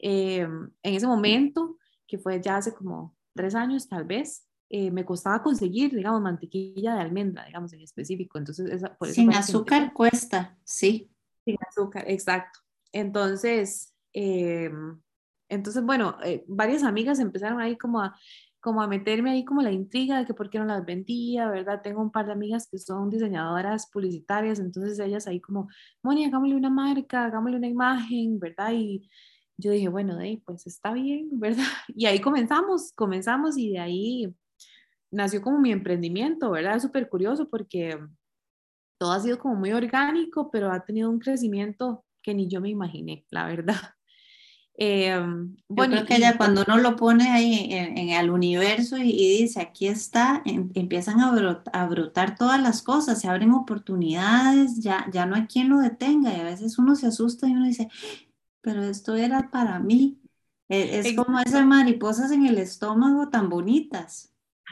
[0.00, 1.76] Eh, en ese momento
[2.10, 6.94] que fue ya hace como tres años tal vez, eh, me costaba conseguir, digamos, mantequilla
[6.94, 8.36] de almendra, digamos, en específico.
[8.36, 11.10] Entonces, por eso Sin azúcar cuesta, sí.
[11.44, 12.60] Sin azúcar, exacto.
[12.92, 15.00] Entonces, em,
[15.48, 18.16] entonces bueno, eh, varias amigas empezaron ahí como a,
[18.60, 21.80] como a meterme ahí como la intriga de que por qué no las vendía, ¿verdad?
[21.82, 25.68] Tengo un par de amigas que son diseñadoras publicitarias, entonces ellas ahí como,
[26.02, 28.72] Moni, hagámosle una marca, hagámosle una imagen, ¿verdad?
[28.72, 29.08] Y
[29.60, 31.64] yo dije, bueno, de ahí, pues está bien, ¿verdad?
[31.88, 34.34] Y ahí comenzamos, comenzamos y de ahí
[35.10, 36.76] nació como mi emprendimiento, ¿verdad?
[36.76, 37.98] Es súper curioso porque
[38.98, 42.68] todo ha sido como muy orgánico, pero ha tenido un crecimiento que ni yo me
[42.68, 43.76] imaginé, la verdad.
[44.82, 45.14] Eh,
[45.68, 49.86] bueno, creo que ya cuando uno lo pone ahí en, el universo y, dice, aquí
[49.86, 55.36] está, em, empiezan a, a, brotar todas las cosas, se abren oportunidades, ya, ya no
[55.36, 57.90] hay quien lo detenga y a veces uno se asusta y uno dice,
[58.60, 60.20] pero esto era para mí.
[60.68, 64.30] E, es, como esas mariposas en el estómago tan bonitas.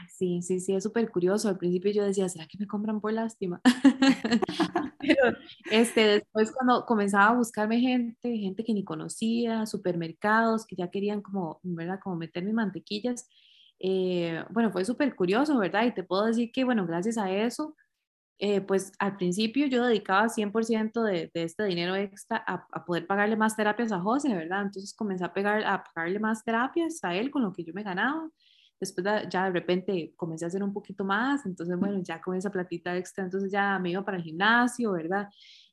[0.09, 1.49] Sí, sí, sí, es súper curioso.
[1.49, 3.61] Al principio yo decía, ¿será que me compran por lástima?
[5.01, 5.37] Pero
[5.71, 11.23] este, después cuando comenzaba a buscarme gente, gente que ni conocía, supermercados que ya querían
[11.23, 11.99] como, ¿verdad?
[12.03, 13.29] Como meter mis mantequillas.
[13.81, 15.85] Eh, bueno, fue súper curioso, ¿verdad?
[15.87, 17.77] Y te puedo decir que, bueno, gracias a eso,
[18.41, 23.37] eh, pues al principio yo dedicaba 100% de, de, este dinero extra a, poder pagarle
[23.37, 24.63] más terapias a José, ¿verdad?
[24.63, 27.83] Entonces comencé a, pegar, a pagarle más terapias a él con lo que yo me
[27.83, 28.31] ganaba.
[28.79, 32.51] Después ya de repente comencé a hacer un poquito más, entonces bueno, ya con esa
[32.51, 35.29] platita extra, entonces ya me iba para el gimnasio, ¿verdad?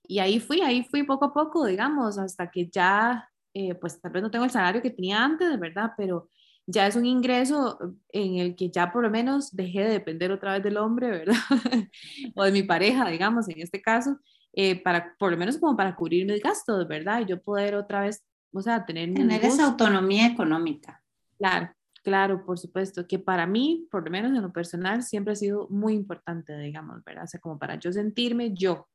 [0.07, 4.11] Y ahí fui, ahí fui poco a poco, digamos, hasta que ya, eh, pues tal
[4.11, 5.91] vez no tengo el salario que tenía antes, ¿verdad?
[5.95, 6.29] Pero
[6.67, 7.77] ya es un ingreso
[8.09, 11.35] en el que ya por lo menos dejé de depender otra vez del hombre, ¿verdad?
[12.35, 14.19] o de mi pareja, digamos, en este caso,
[14.53, 17.21] eh, para, por lo menos como para cubrir mis gastos, ¿verdad?
[17.21, 19.13] Y yo poder otra vez, o sea, tener...
[19.13, 21.03] Tener esa autonomía económica.
[21.37, 21.69] Claro,
[22.03, 25.67] claro, por supuesto, que para mí, por lo menos en lo personal, siempre ha sido
[25.69, 27.25] muy importante, digamos, ¿verdad?
[27.25, 28.87] O sea, como para yo sentirme yo,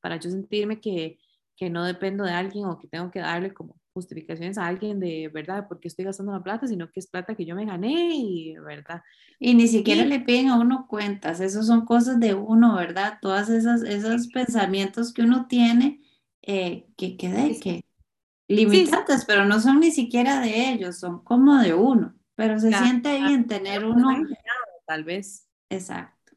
[0.00, 1.18] para yo sentirme que,
[1.56, 5.28] que no dependo de alguien o que tengo que darle como justificaciones a alguien de
[5.28, 8.56] verdad porque estoy gastando la plata, sino que es plata que yo me gané y
[8.58, 9.02] verdad.
[9.38, 13.18] Y ni siquiera le piden a uno cuentas, esos son cosas de uno, ¿verdad?
[13.20, 16.00] Todas esas esos pensamientos que uno tiene
[16.42, 17.84] eh, que quede que
[18.48, 23.18] limitantes, pero no son ni siquiera de ellos, son como de uno, pero se siente
[23.18, 24.08] bien tener uno
[24.86, 25.46] tal vez.
[25.68, 26.32] Exacto.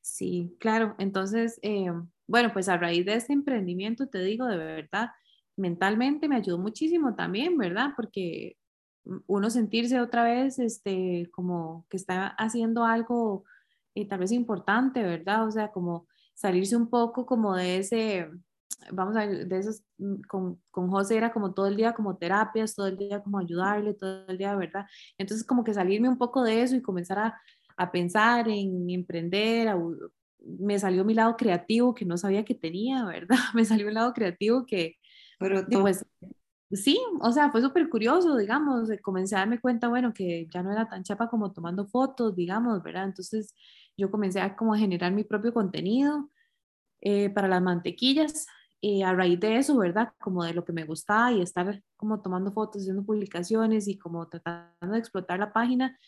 [0.00, 0.94] Sí, claro.
[0.98, 1.90] Entonces, eh,
[2.26, 5.10] bueno, pues a raíz de este emprendimiento, te digo de verdad,
[5.62, 7.92] mentalmente me ayudó muchísimo también, ¿verdad?
[7.96, 8.56] Porque
[9.26, 13.44] uno sentirse otra vez este, como que está haciendo algo
[13.94, 15.46] eh, tal vez importante, ¿verdad?
[15.46, 18.28] O sea, como salirse un poco como de ese,
[18.90, 22.16] vamos a ver, de esos, mm, con, con José era como todo el día como
[22.16, 24.86] terapias, todo el día como ayudarle, todo el día, ¿verdad?
[25.16, 27.40] Entonces como que salirme un poco de eso y comenzar a,
[27.76, 29.76] a pensar en emprender, a,
[30.58, 33.38] me salió mi lado creativo que no sabía que tenía, ¿verdad?
[33.54, 34.96] Me salió un lado creativo que,
[35.42, 36.06] pero pues
[36.72, 40.72] sí, o sea, fue súper curioso, digamos, comencé a darme cuenta, bueno, que ya no
[40.72, 43.04] era tan chapa como tomando fotos, digamos, ¿verdad?
[43.04, 43.54] Entonces
[43.96, 46.30] yo comencé a como generar mi propio contenido
[47.00, 48.46] eh, para las mantequillas
[48.80, 50.12] y a raíz de eso, ¿verdad?
[50.20, 54.28] Como de lo que me gustaba y estar como tomando fotos, haciendo publicaciones y como
[54.28, 55.98] tratando de explotar la página,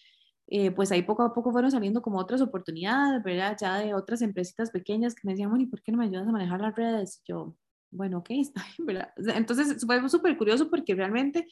[0.46, 3.56] eh, pues ahí poco a poco fueron saliendo como otras oportunidades, ¿verdad?
[3.60, 6.28] Ya de otras empresitas pequeñas que me decían, bueno, ¿y por qué no me ayudas
[6.28, 7.22] a manejar las redes?
[7.26, 7.56] yo,
[7.94, 9.12] bueno, ok, está ¿verdad?
[9.16, 11.46] Entonces fue súper curioso porque realmente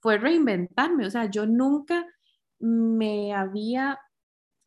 [0.00, 2.06] fue reinventarme, o sea, yo nunca
[2.58, 3.98] me había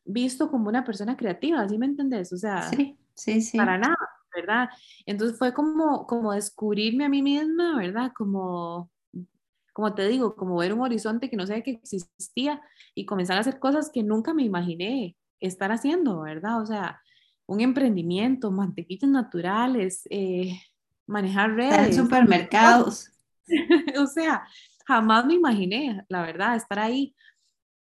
[0.05, 2.33] visto como una persona creativa, ¿sí me entendés?
[2.33, 3.57] O sea, sí, sí, sí.
[3.57, 3.97] para nada,
[4.35, 4.69] ¿verdad?
[5.05, 8.11] Entonces fue como, como descubrirme a mí misma, ¿verdad?
[8.15, 8.91] Como,
[9.73, 12.61] como te digo, como ver un horizonte que no sabía que existía
[12.93, 16.61] y comenzar a hacer cosas que nunca me imaginé estar haciendo, ¿verdad?
[16.61, 17.01] O sea,
[17.45, 20.59] un emprendimiento, mantequillas naturales, eh,
[21.07, 21.95] manejar redes.
[21.95, 23.11] supermercados.
[23.99, 24.47] o sea,
[24.85, 27.15] jamás me imaginé, la verdad, estar ahí.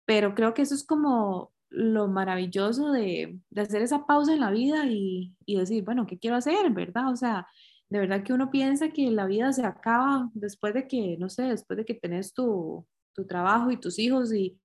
[0.05, 4.51] Pero creo que eso es como lo maravilloso de, de hacer esa pausa en la
[4.51, 6.69] vida y, y, decir, bueno, ¿qué quiero hacer?
[6.71, 7.09] ¿Verdad?
[7.11, 7.47] O sea,
[7.89, 11.43] de verdad que uno piensa que la vida se acaba después de que, no sé,
[11.43, 14.59] después de que tenés tu, tu trabajo y tus hijos y,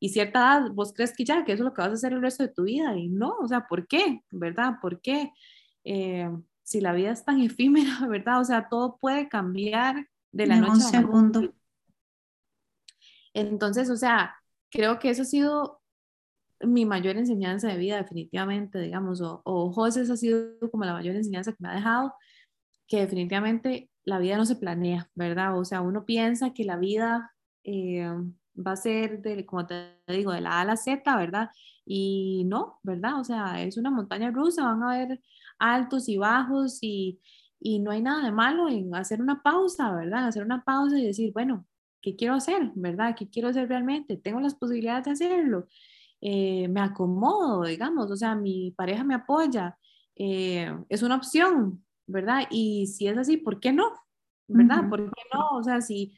[0.00, 2.12] y cierta edad, vos crees que ya, que eso es lo que vas a hacer
[2.12, 2.96] el resto de tu vida.
[2.96, 4.22] Y no, o sea, ¿por qué?
[4.30, 4.74] ¿Verdad?
[4.80, 5.32] ¿Por qué?
[5.84, 6.30] Eh,
[6.68, 8.40] si la vida es tan efímera, ¿verdad?
[8.40, 11.54] O sea, todo puede cambiar de la noche a un segundo.
[13.32, 14.36] Entonces, o sea,
[14.70, 15.80] creo que eso ha sido
[16.60, 21.16] mi mayor enseñanza de vida, definitivamente, digamos, o, o José ha sido como la mayor
[21.16, 22.12] enseñanza que me ha dejado,
[22.86, 25.58] que definitivamente la vida no se planea, ¿verdad?
[25.58, 27.32] O sea, uno piensa que la vida
[27.64, 28.10] eh,
[28.54, 31.48] va a ser, de, como te digo, de la A a la Z, ¿verdad?
[31.86, 33.20] Y no, ¿verdad?
[33.20, 35.20] O sea, es una montaña rusa, van a haber
[35.58, 37.20] altos y bajos y,
[37.60, 40.28] y no hay nada de malo en hacer una pausa, ¿verdad?
[40.28, 41.66] Hacer una pausa y decir, bueno,
[42.00, 42.70] ¿qué quiero hacer?
[42.74, 43.14] ¿Verdad?
[43.16, 44.16] ¿Qué quiero hacer realmente?
[44.16, 45.66] ¿Tengo las posibilidades de hacerlo?
[46.20, 49.78] Eh, me acomodo, digamos, o sea, mi pareja me apoya,
[50.16, 52.42] eh, es una opción, ¿verdad?
[52.50, 53.92] Y si es así, ¿por qué no?
[54.48, 54.88] ¿Verdad?
[54.88, 55.58] ¿Por qué no?
[55.58, 56.16] O sea, si,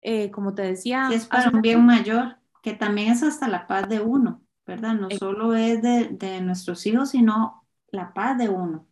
[0.00, 1.06] eh, como te decía...
[1.08, 4.94] Si es para un bien mayor, que también es hasta la paz de uno, ¿verdad?
[4.94, 7.61] No solo es de, de nuestros hijos, sino
[7.92, 8.88] la paz de uno.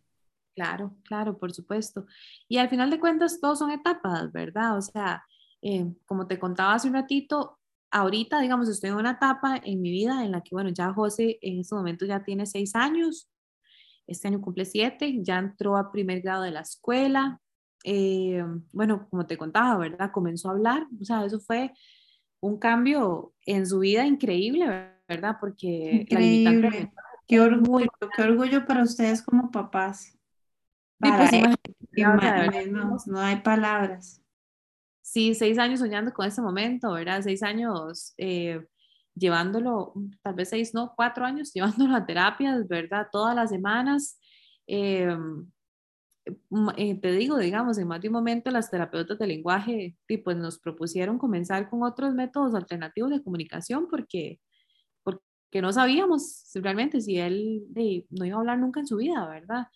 [0.55, 2.05] Claro, claro, por supuesto.
[2.47, 4.77] Y al final de cuentas, todos son etapas, ¿verdad?
[4.77, 5.23] O sea,
[5.61, 7.59] eh, como te contaba hace un ratito,
[7.89, 11.39] ahorita, digamos, estoy en una etapa en mi vida en la que, bueno, ya José
[11.41, 13.29] en este momento ya tiene seis años,
[14.07, 17.39] este año cumple siete, ya entró a primer grado de la escuela.
[17.83, 20.11] Eh, bueno, como te contaba, ¿verdad?
[20.11, 21.73] Comenzó a hablar, o sea, eso fue
[22.39, 25.37] un cambio en su vida increíble, ¿verdad?
[25.39, 26.91] Porque increíble.
[27.31, 30.19] Qué orgullo, qué orgullo para ustedes como papás.
[30.99, 31.31] Pues,
[33.07, 34.21] no, hay palabras.
[35.01, 37.21] Sí, seis años soñando con ese momento, ¿verdad?
[37.21, 38.59] Seis años eh,
[39.15, 43.07] llevándolo, tal vez seis, no, cuatro años llevándolo a terapias, ¿verdad?
[43.09, 44.19] Todas las semanas.
[44.67, 45.15] Eh,
[46.75, 50.59] eh, te digo, digamos, en más de un momento las terapeutas de lenguaje pues nos
[50.59, 54.41] propusieron comenzar con otros métodos alternativos de comunicación porque
[55.51, 57.65] que no sabíamos realmente si él
[58.09, 59.67] no iba a hablar nunca en su vida, ¿verdad?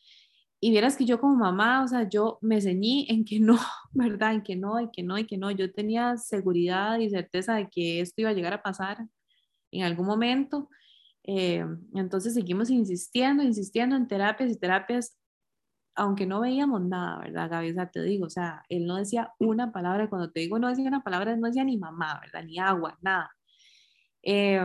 [0.66, 3.56] y vieras que yo como mamá, o sea, yo me ceñí en que no,
[3.92, 4.34] ¿verdad?
[4.34, 5.52] En que no, en que no, y que no.
[5.52, 9.08] Yo tenía seguridad y certeza de que esto iba a llegar a pasar
[9.72, 10.70] en algún momento.
[11.24, 15.18] Eh, entonces seguimos insistiendo, insistiendo en terapias y terapias,
[15.96, 17.72] aunque no veíamos nada, ¿verdad, Gaby?
[17.72, 20.70] O sea, te digo, o sea, él no decía una palabra, cuando te digo no
[20.70, 22.44] decía una palabra, no decía ni mamá, ¿verdad?
[22.44, 23.32] Ni agua, nada.
[24.24, 24.60] Eh,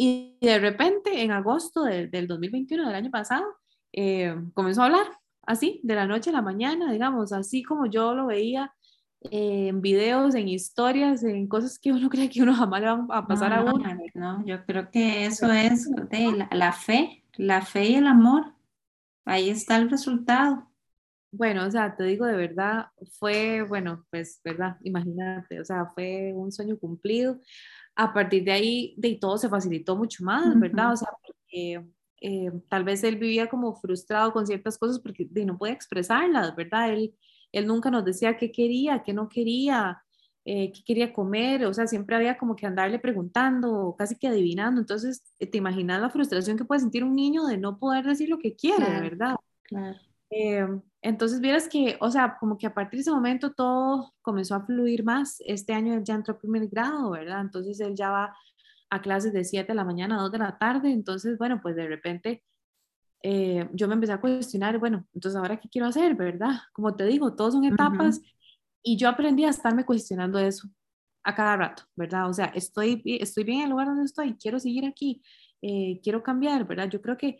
[0.00, 3.44] y de repente, en agosto del, del 2021, del año pasado,
[3.92, 5.06] eh, comenzó a hablar
[5.42, 8.72] así, de la noche a la mañana, digamos, así como yo lo veía
[9.22, 13.26] en videos, en historias, en cosas que uno cree que uno jamás le va a
[13.26, 13.84] pasar a uno.
[14.14, 18.54] No, yo creo que eso es de la, fe, la fe y el amor.
[19.24, 20.70] Ahí está el resultado.
[21.32, 22.86] Bueno, o sea, te digo de verdad,
[23.18, 24.76] fue, bueno, pues, ¿verdad?
[24.82, 27.40] Imagínate, o sea, fue un sueño cumplido.
[28.00, 30.92] A partir de ahí, de todo se facilitó mucho más, ¿verdad?
[30.92, 31.84] O sea, porque
[32.20, 36.92] eh, tal vez él vivía como frustrado con ciertas cosas porque no puede expresarlas, ¿verdad?
[36.92, 37.14] Él,
[37.50, 40.00] él nunca nos decía qué quería, qué no quería,
[40.44, 44.80] eh, qué quería comer, o sea, siempre había como que andarle preguntando, casi que adivinando.
[44.80, 48.28] Entonces, eh, te imaginas la frustración que puede sentir un niño de no poder decir
[48.28, 49.34] lo que quiere, ¿verdad?
[49.64, 49.98] Claro.
[51.00, 54.64] Entonces, vieras que, o sea, como que a partir de ese momento todo comenzó a
[54.64, 55.36] fluir más.
[55.46, 57.40] Este año él ya entró a primer grado, ¿verdad?
[57.40, 58.36] Entonces él ya va
[58.90, 60.90] a clases de 7 de la mañana a 2 de la tarde.
[60.90, 62.42] Entonces, bueno, pues de repente
[63.22, 66.60] eh, yo me empecé a cuestionar, bueno, entonces ahora qué quiero hacer, ¿verdad?
[66.72, 68.20] Como te digo, todos son etapas
[68.82, 70.68] y yo aprendí a estarme cuestionando eso
[71.24, 72.28] a cada rato, ¿verdad?
[72.28, 75.22] O sea, estoy, estoy bien en el lugar donde estoy, quiero seguir aquí,
[75.62, 76.88] eh, quiero cambiar, ¿verdad?
[76.88, 77.38] Yo creo que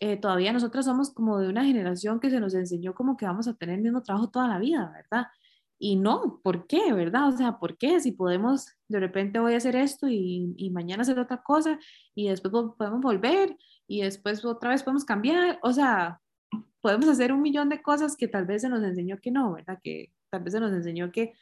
[0.00, 3.48] eh, todavía nosotros somos como de una generación que se nos enseñó como que vamos
[3.48, 5.26] a tener el mismo trabajo toda la vida, ¿verdad?
[5.78, 6.92] Y no, ¿por qué?
[6.92, 7.28] ¿Verdad?
[7.28, 8.00] O sea, ¿por qué?
[8.00, 11.78] Si podemos, de repente voy a hacer esto y, y mañana hacer otra cosa
[12.14, 13.56] y después podemos volver
[13.86, 15.58] y después otra vez podemos cambiar.
[15.62, 16.20] O sea,
[16.80, 19.78] podemos hacer un millón de cosas que tal vez se nos enseñó que no, ¿verdad?
[19.82, 21.34] Que tal vez se nos enseñó que,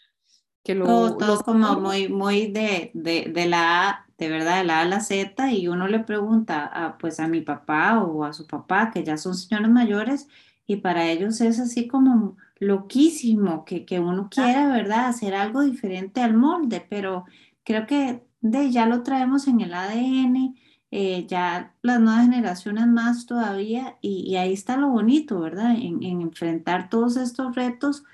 [0.65, 1.17] que lo...
[1.17, 4.87] Todo, como muy, muy de, de, de, la A, de verdad, de la A a
[4.87, 8.91] la Z y uno le pregunta a, pues a mi papá o a su papá,
[8.91, 10.29] que ya son señores mayores,
[10.67, 16.23] y para ellos es así como loquísimo que, que uno quiera, ¿verdad?, hacer algo diferente
[16.23, 17.27] al molde, pero
[17.63, 20.57] creo que de, ya lo traemos en el ADN,
[20.91, 26.89] eh, ya las nuevas generaciones más todavía, y, ahí está lo bonito, ¿verdad?, en, enfrentar
[26.89, 28.05] todos estos retos,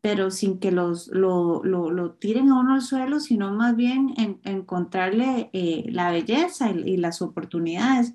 [0.00, 4.14] pero sin que los, lo, lo, lo, tiren a uno al suelo, sino más bien
[4.16, 8.14] en, encontrarle eh, la belleza y, y las oportunidades.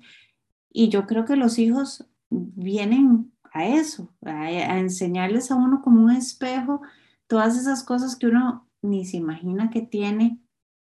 [0.72, 6.10] Y yo creo que los hijos vienen a eso, a, enseñarles a uno como un
[6.12, 6.82] espejo
[7.26, 10.40] todas esas cosas que uno ni se imagina que tiene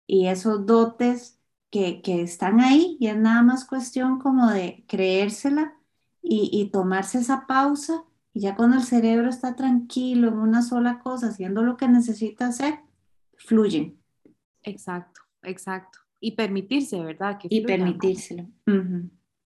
[0.07, 5.77] y esos dotes que, que están ahí y es nada más cuestión como de creérsela
[6.23, 8.05] y, y tomarse esa pausa
[8.37, 12.49] y ya cuando el cerebro está tranquilo en una sola cosa, haciendo lo que necesita
[12.49, 12.81] hacer,
[13.39, 13.99] fluyen.
[14.63, 16.01] Exacto, exacto.
[16.21, 17.39] Y permitirse, ¿verdad?
[17.39, 18.47] Que y permitírselo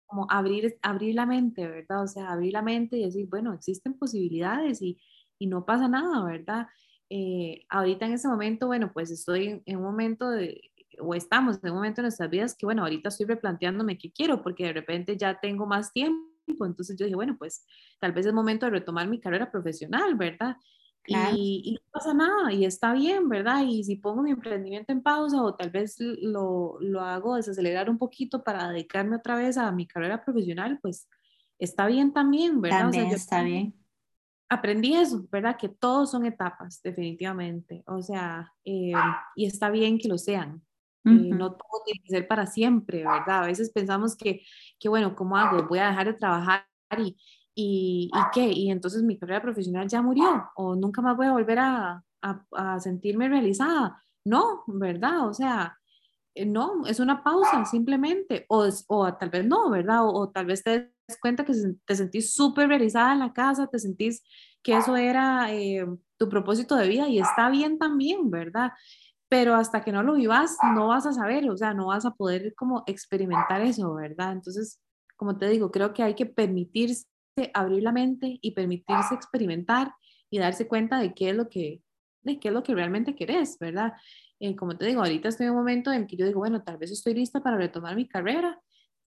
[0.05, 2.03] como abrir, abrir la mente, ¿verdad?
[2.03, 4.99] O sea, abrir la mente y decir, bueno, existen posibilidades y,
[5.39, 6.67] y no pasa nada, ¿verdad?
[7.09, 10.59] Eh, ahorita en ese momento, bueno, pues estoy en un momento de,
[10.99, 14.43] o estamos en un momento en nuestras vidas que, bueno, ahorita estoy replanteándome qué quiero,
[14.43, 17.65] porque de repente ya tengo más tiempo, entonces yo dije, bueno, pues
[17.99, 20.57] tal vez es momento de retomar mi carrera profesional, ¿verdad?
[21.05, 23.63] Y, no pasa nada, y está bien, ¿verdad?
[23.67, 27.97] Y si pongo mi emprendimiento en pausa o tal vez lo, lo hago desacelerar un
[27.97, 31.09] poquito para dedicarme otra vez a mi carrera profesional, pues
[31.59, 32.83] está bien también, ¿verdad?
[32.83, 33.75] También está bien.
[34.49, 35.57] Aprendí eso, ¿verdad?
[35.57, 37.83] Que todos son etapas, definitivamente.
[37.87, 38.93] O sea, eh,
[39.35, 40.61] y está bien que lo sean.
[41.05, 43.43] Eh, no todo tiene que ser para siempre, ¿verdad?
[43.43, 44.41] A veces pensamos que,
[44.83, 45.65] que, bueno, ¿cómo hago?
[45.69, 46.65] Voy a dejar de trabajar
[46.97, 47.17] y,
[47.55, 48.51] ¿Y, ¿Y, qué?
[48.51, 52.79] Y entonces mi carrera profesional ya murió o nunca más voy a volver a, a,
[52.81, 54.03] sentirme realizada.
[54.25, 55.27] No, ¿verdad?
[55.29, 55.77] O sea,
[56.35, 58.45] eh, no, es una pausa simplemente.
[58.49, 59.99] O, o tal vez no, ¿verdad?
[60.03, 61.53] O, tal vez te des cuenta que
[61.85, 64.23] te sentís súper realizada en la casa, te sentís
[64.61, 65.85] que eso era eh,
[66.17, 68.71] tu propósito de vida y está bien también, ¿verdad?
[69.33, 72.13] Pero hasta que no lo vivas, no vas a saber, o sea, no vas a
[72.13, 74.31] poder como experimentar eso, ¿verdad?
[74.31, 74.79] Entonces,
[75.15, 77.07] como te digo, creo que hay que permitirse
[77.55, 79.91] abrir la mente y permitirse experimentar
[80.29, 81.81] y darse cuenta de qué es lo que,
[82.21, 83.93] de qué es lo que realmente querés, ¿verdad?
[84.39, 86.77] Eh, como te digo, ahorita estoy en un momento en que yo digo, bueno, tal
[86.77, 88.61] vez estoy lista para retomar mi carrera.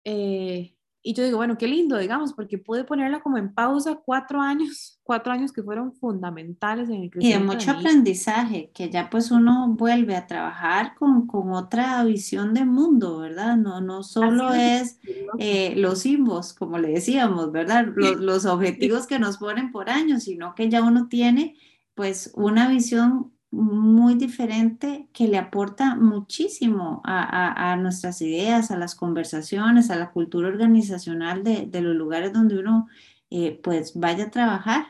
[0.03, 0.76] Eh,
[1.07, 4.99] y yo digo, bueno, qué lindo, digamos, porque pude ponerla como en pausa cuatro años,
[5.05, 7.45] cuatro años que fueron fundamentales en el crecimiento.
[7.45, 12.55] Y de mucho aprendizaje, que ya pues uno vuelve a trabajar con, con otra visión
[12.55, 13.57] de mundo, ¿verdad?
[13.57, 14.99] No, no solo es,
[15.39, 17.87] eh, los simbos, como le decíamos, ¿verdad?
[17.95, 21.57] Los, los objetivos que nos ponen por años, sino que ya uno tiene
[21.95, 29.91] pues una visión muy diferente que le aporta muchísimo a, nuestras ideas, a las conversaciones,
[29.91, 32.89] a la cultura organizacional de, los lugares donde uno
[33.31, 34.87] eh, pues vaya a trabajar.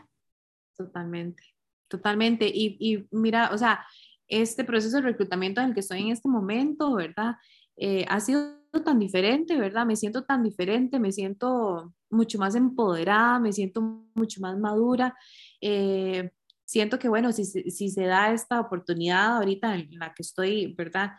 [0.77, 1.43] Totalmente,
[1.89, 2.51] totalmente.
[2.53, 3.85] Y, mira, o sea,
[4.29, 7.37] este proceso de reclutamiento en el que estoy en este momento, ¿verdad?
[7.77, 9.87] Eh, ha sido tan diferente, ¿verdad?
[9.87, 13.81] Me siento tan diferente, me siento mucho más empoderada, me siento
[14.15, 15.15] mucho más madura.
[15.61, 16.31] Eh,
[16.67, 21.13] siento que, bueno, si, si se da esta oportunidad ahorita en la que estoy, ¿verdad?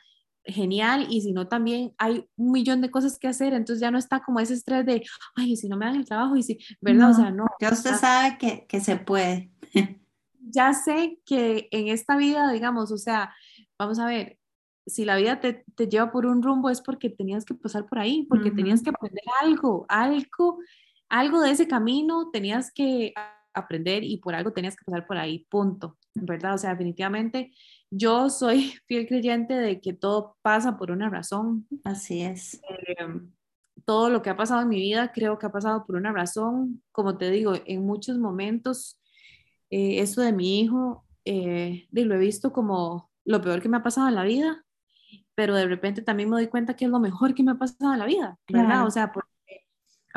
[0.44, 3.98] Genial, y si no, también hay un millón de cosas que hacer, entonces ya no
[3.98, 5.04] está como ese estrés de,
[5.36, 7.12] ay, si no me dan el trabajo, y si, ¿verdad?
[7.12, 7.48] o sea, no.
[7.60, 9.50] Ya usted sabe que, que se puede.
[10.40, 13.34] ya sé que en esta vida, digamos, o sea,
[13.80, 14.38] vamos a ver,
[14.86, 18.00] si la vida te, te, lleva por un rumbo es porque tenías que pasar por
[18.00, 20.60] ahí, porque tenías que aprender algo, algo,
[21.10, 23.14] algo de ese camino, tenías que
[23.58, 26.56] aprender y por algo tenías que pasar por ahí, punto, ¿verdad?
[26.56, 27.52] O sea, definitivamente
[27.90, 31.68] yo soy fiel creyente de que todo pasa por una razón.
[31.84, 32.62] Así es.
[32.98, 33.32] Em,
[33.86, 36.82] todo lo que ha pasado en mi vida creo que ha pasado por una razón.
[36.92, 39.00] Como te digo, en muchos momentos,
[39.70, 43.84] eh, esto de mi hijo, eh, lo he visto como lo peor que me ha
[43.84, 44.64] pasado en la vida,
[45.36, 47.94] pero de repente también me doy cuenta que es lo mejor que me ha pasado
[47.94, 48.88] en la vida, ¿verdad?
[48.88, 49.28] O sea, por,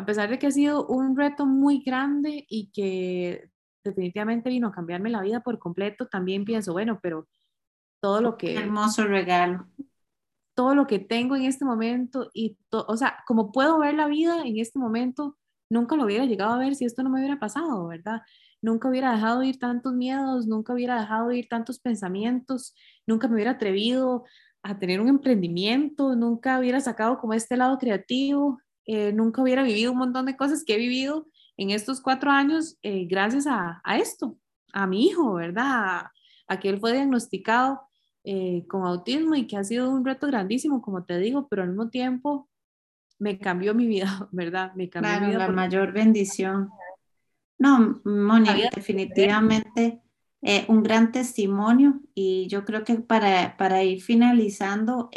[0.01, 3.51] a pesar de que ha sido un reto muy grande y que
[3.85, 7.29] definitivamente vino a cambiarme la vida por completo, también pienso, bueno, pero
[8.03, 8.57] todo lo que...
[8.57, 9.67] Hermoso regalo.
[10.57, 14.43] Todo lo que tengo en este momento y, o sea, como puedo ver la vida
[14.47, 15.37] en este momento,
[15.71, 18.23] nunca lo hubiera llegado a ver si esto no me hubiera pasado, ¿verdad?
[18.63, 22.75] Nunca hubiera dejado ir tantos miedos, nunca hubiera dejado ir tantos pensamientos,
[23.07, 24.25] nunca me hubiera atrevido
[24.63, 29.93] a tener un emprendimiento, nunca hubiera sacado como este lado creativo, eh, nunca hubiera vivido
[29.93, 31.27] un montón de cosas que he vivido
[31.57, 34.39] en estos cuatro años eh, gracias a, esto,
[34.73, 36.07] a mi hijo, ¿verdad?
[36.49, 37.83] A, que él fue diagnosticado
[38.25, 41.69] eh, con autismo y que ha sido un reto grandísimo, como te digo, pero al
[41.69, 42.49] mismo tiempo
[43.19, 44.73] me cambió mi vida, ¿verdad?
[44.75, 46.71] Me cambió claro, la mayor bendición.
[47.59, 50.01] No, Mónica, definitivamente
[50.69, 55.11] un gran testimonio y yo creo que para, para ir finalizando,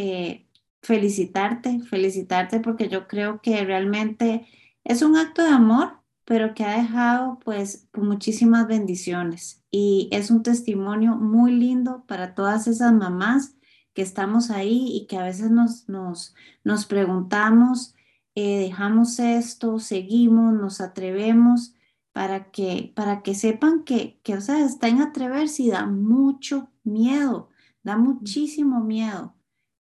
[0.84, 4.46] felicitarte, felicitarte porque yo creo que realmente
[4.84, 9.64] es un acto de amor, pero que ha dejado pues, pues, muchísimas bendiciones.
[9.72, 13.56] Y es un testimonio muy lindo para todas esas mamás
[13.94, 17.96] que estamos ahí y que a veces nos, nos, nos preguntamos,
[18.36, 21.76] eh, dejamos esto, seguimos, nos atrevemos
[22.12, 26.70] para que, para que sepan que, que, o sea, está en atreverse y da mucho
[26.84, 27.50] miedo,
[27.84, 29.36] da muchísimo miedo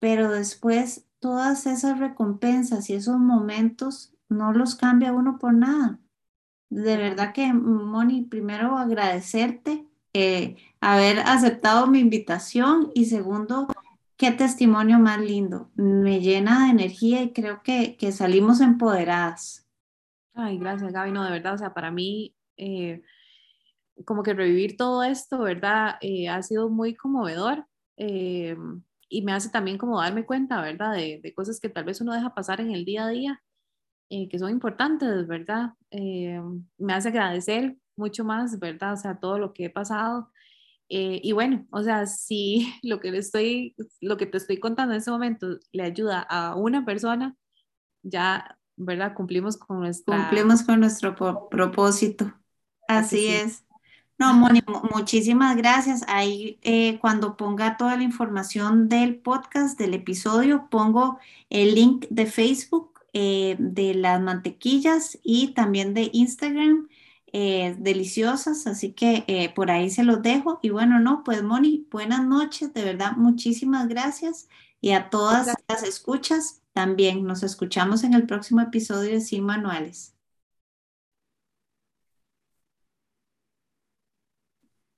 [0.04, 5.98] pero después todas esas recompensas y esos momentos no los cambia uno por nada.
[6.68, 13.68] De verdad que, Moni, primero agradecerte eh, haber aceptado mi invitación y segundo,
[14.18, 15.70] qué testimonio más lindo.
[15.74, 19.66] Me llena de energía y creo que, que salimos empoderadas.
[20.34, 21.12] Ay, gracias, Gaby.
[21.12, 23.00] No, de verdad, o sea, para mí, eh,
[24.04, 25.96] como que revivir todo esto, ¿verdad?
[26.02, 27.66] Eh, ha sido muy conmovedor
[29.14, 30.92] y me hace también como darme cuenta, ¿verdad?
[30.92, 33.42] De, de, cosas que tal vez uno deja pasar en el día a día,
[34.10, 35.74] eh, que son importantes, ¿verdad?
[35.92, 36.40] Eh,
[36.78, 38.94] me hace agradecer mucho más, ¿verdad?
[38.94, 40.32] O sea, todo lo que he pasado.
[40.88, 44.94] Eh, y bueno, o sea, si lo que, le estoy, lo que te estoy contando
[44.94, 47.36] en este momento le ayuda a una persona,
[48.02, 49.14] ya, ¿verdad?
[49.14, 51.14] Cumplimos con nuestro Cumplimos con nuestro
[51.48, 52.34] propósito.
[52.88, 53.64] Así es.
[54.24, 54.62] No, Moni,
[54.94, 56.02] muchísimas gracias.
[56.08, 61.18] Ahí eh, cuando ponga toda la información del podcast, del episodio, pongo
[61.50, 66.88] el link de Facebook, eh, de las mantequillas y también de Instagram,
[67.34, 70.58] eh, deliciosas, así que por ahí se los dejo.
[70.62, 74.48] Y bueno, no, pues Moni, buenas noches, de verdad, muchísimas gracias.
[74.80, 80.13] Y a todas las escuchas, también nos escuchamos en el próximo episodio de Sin Manuales.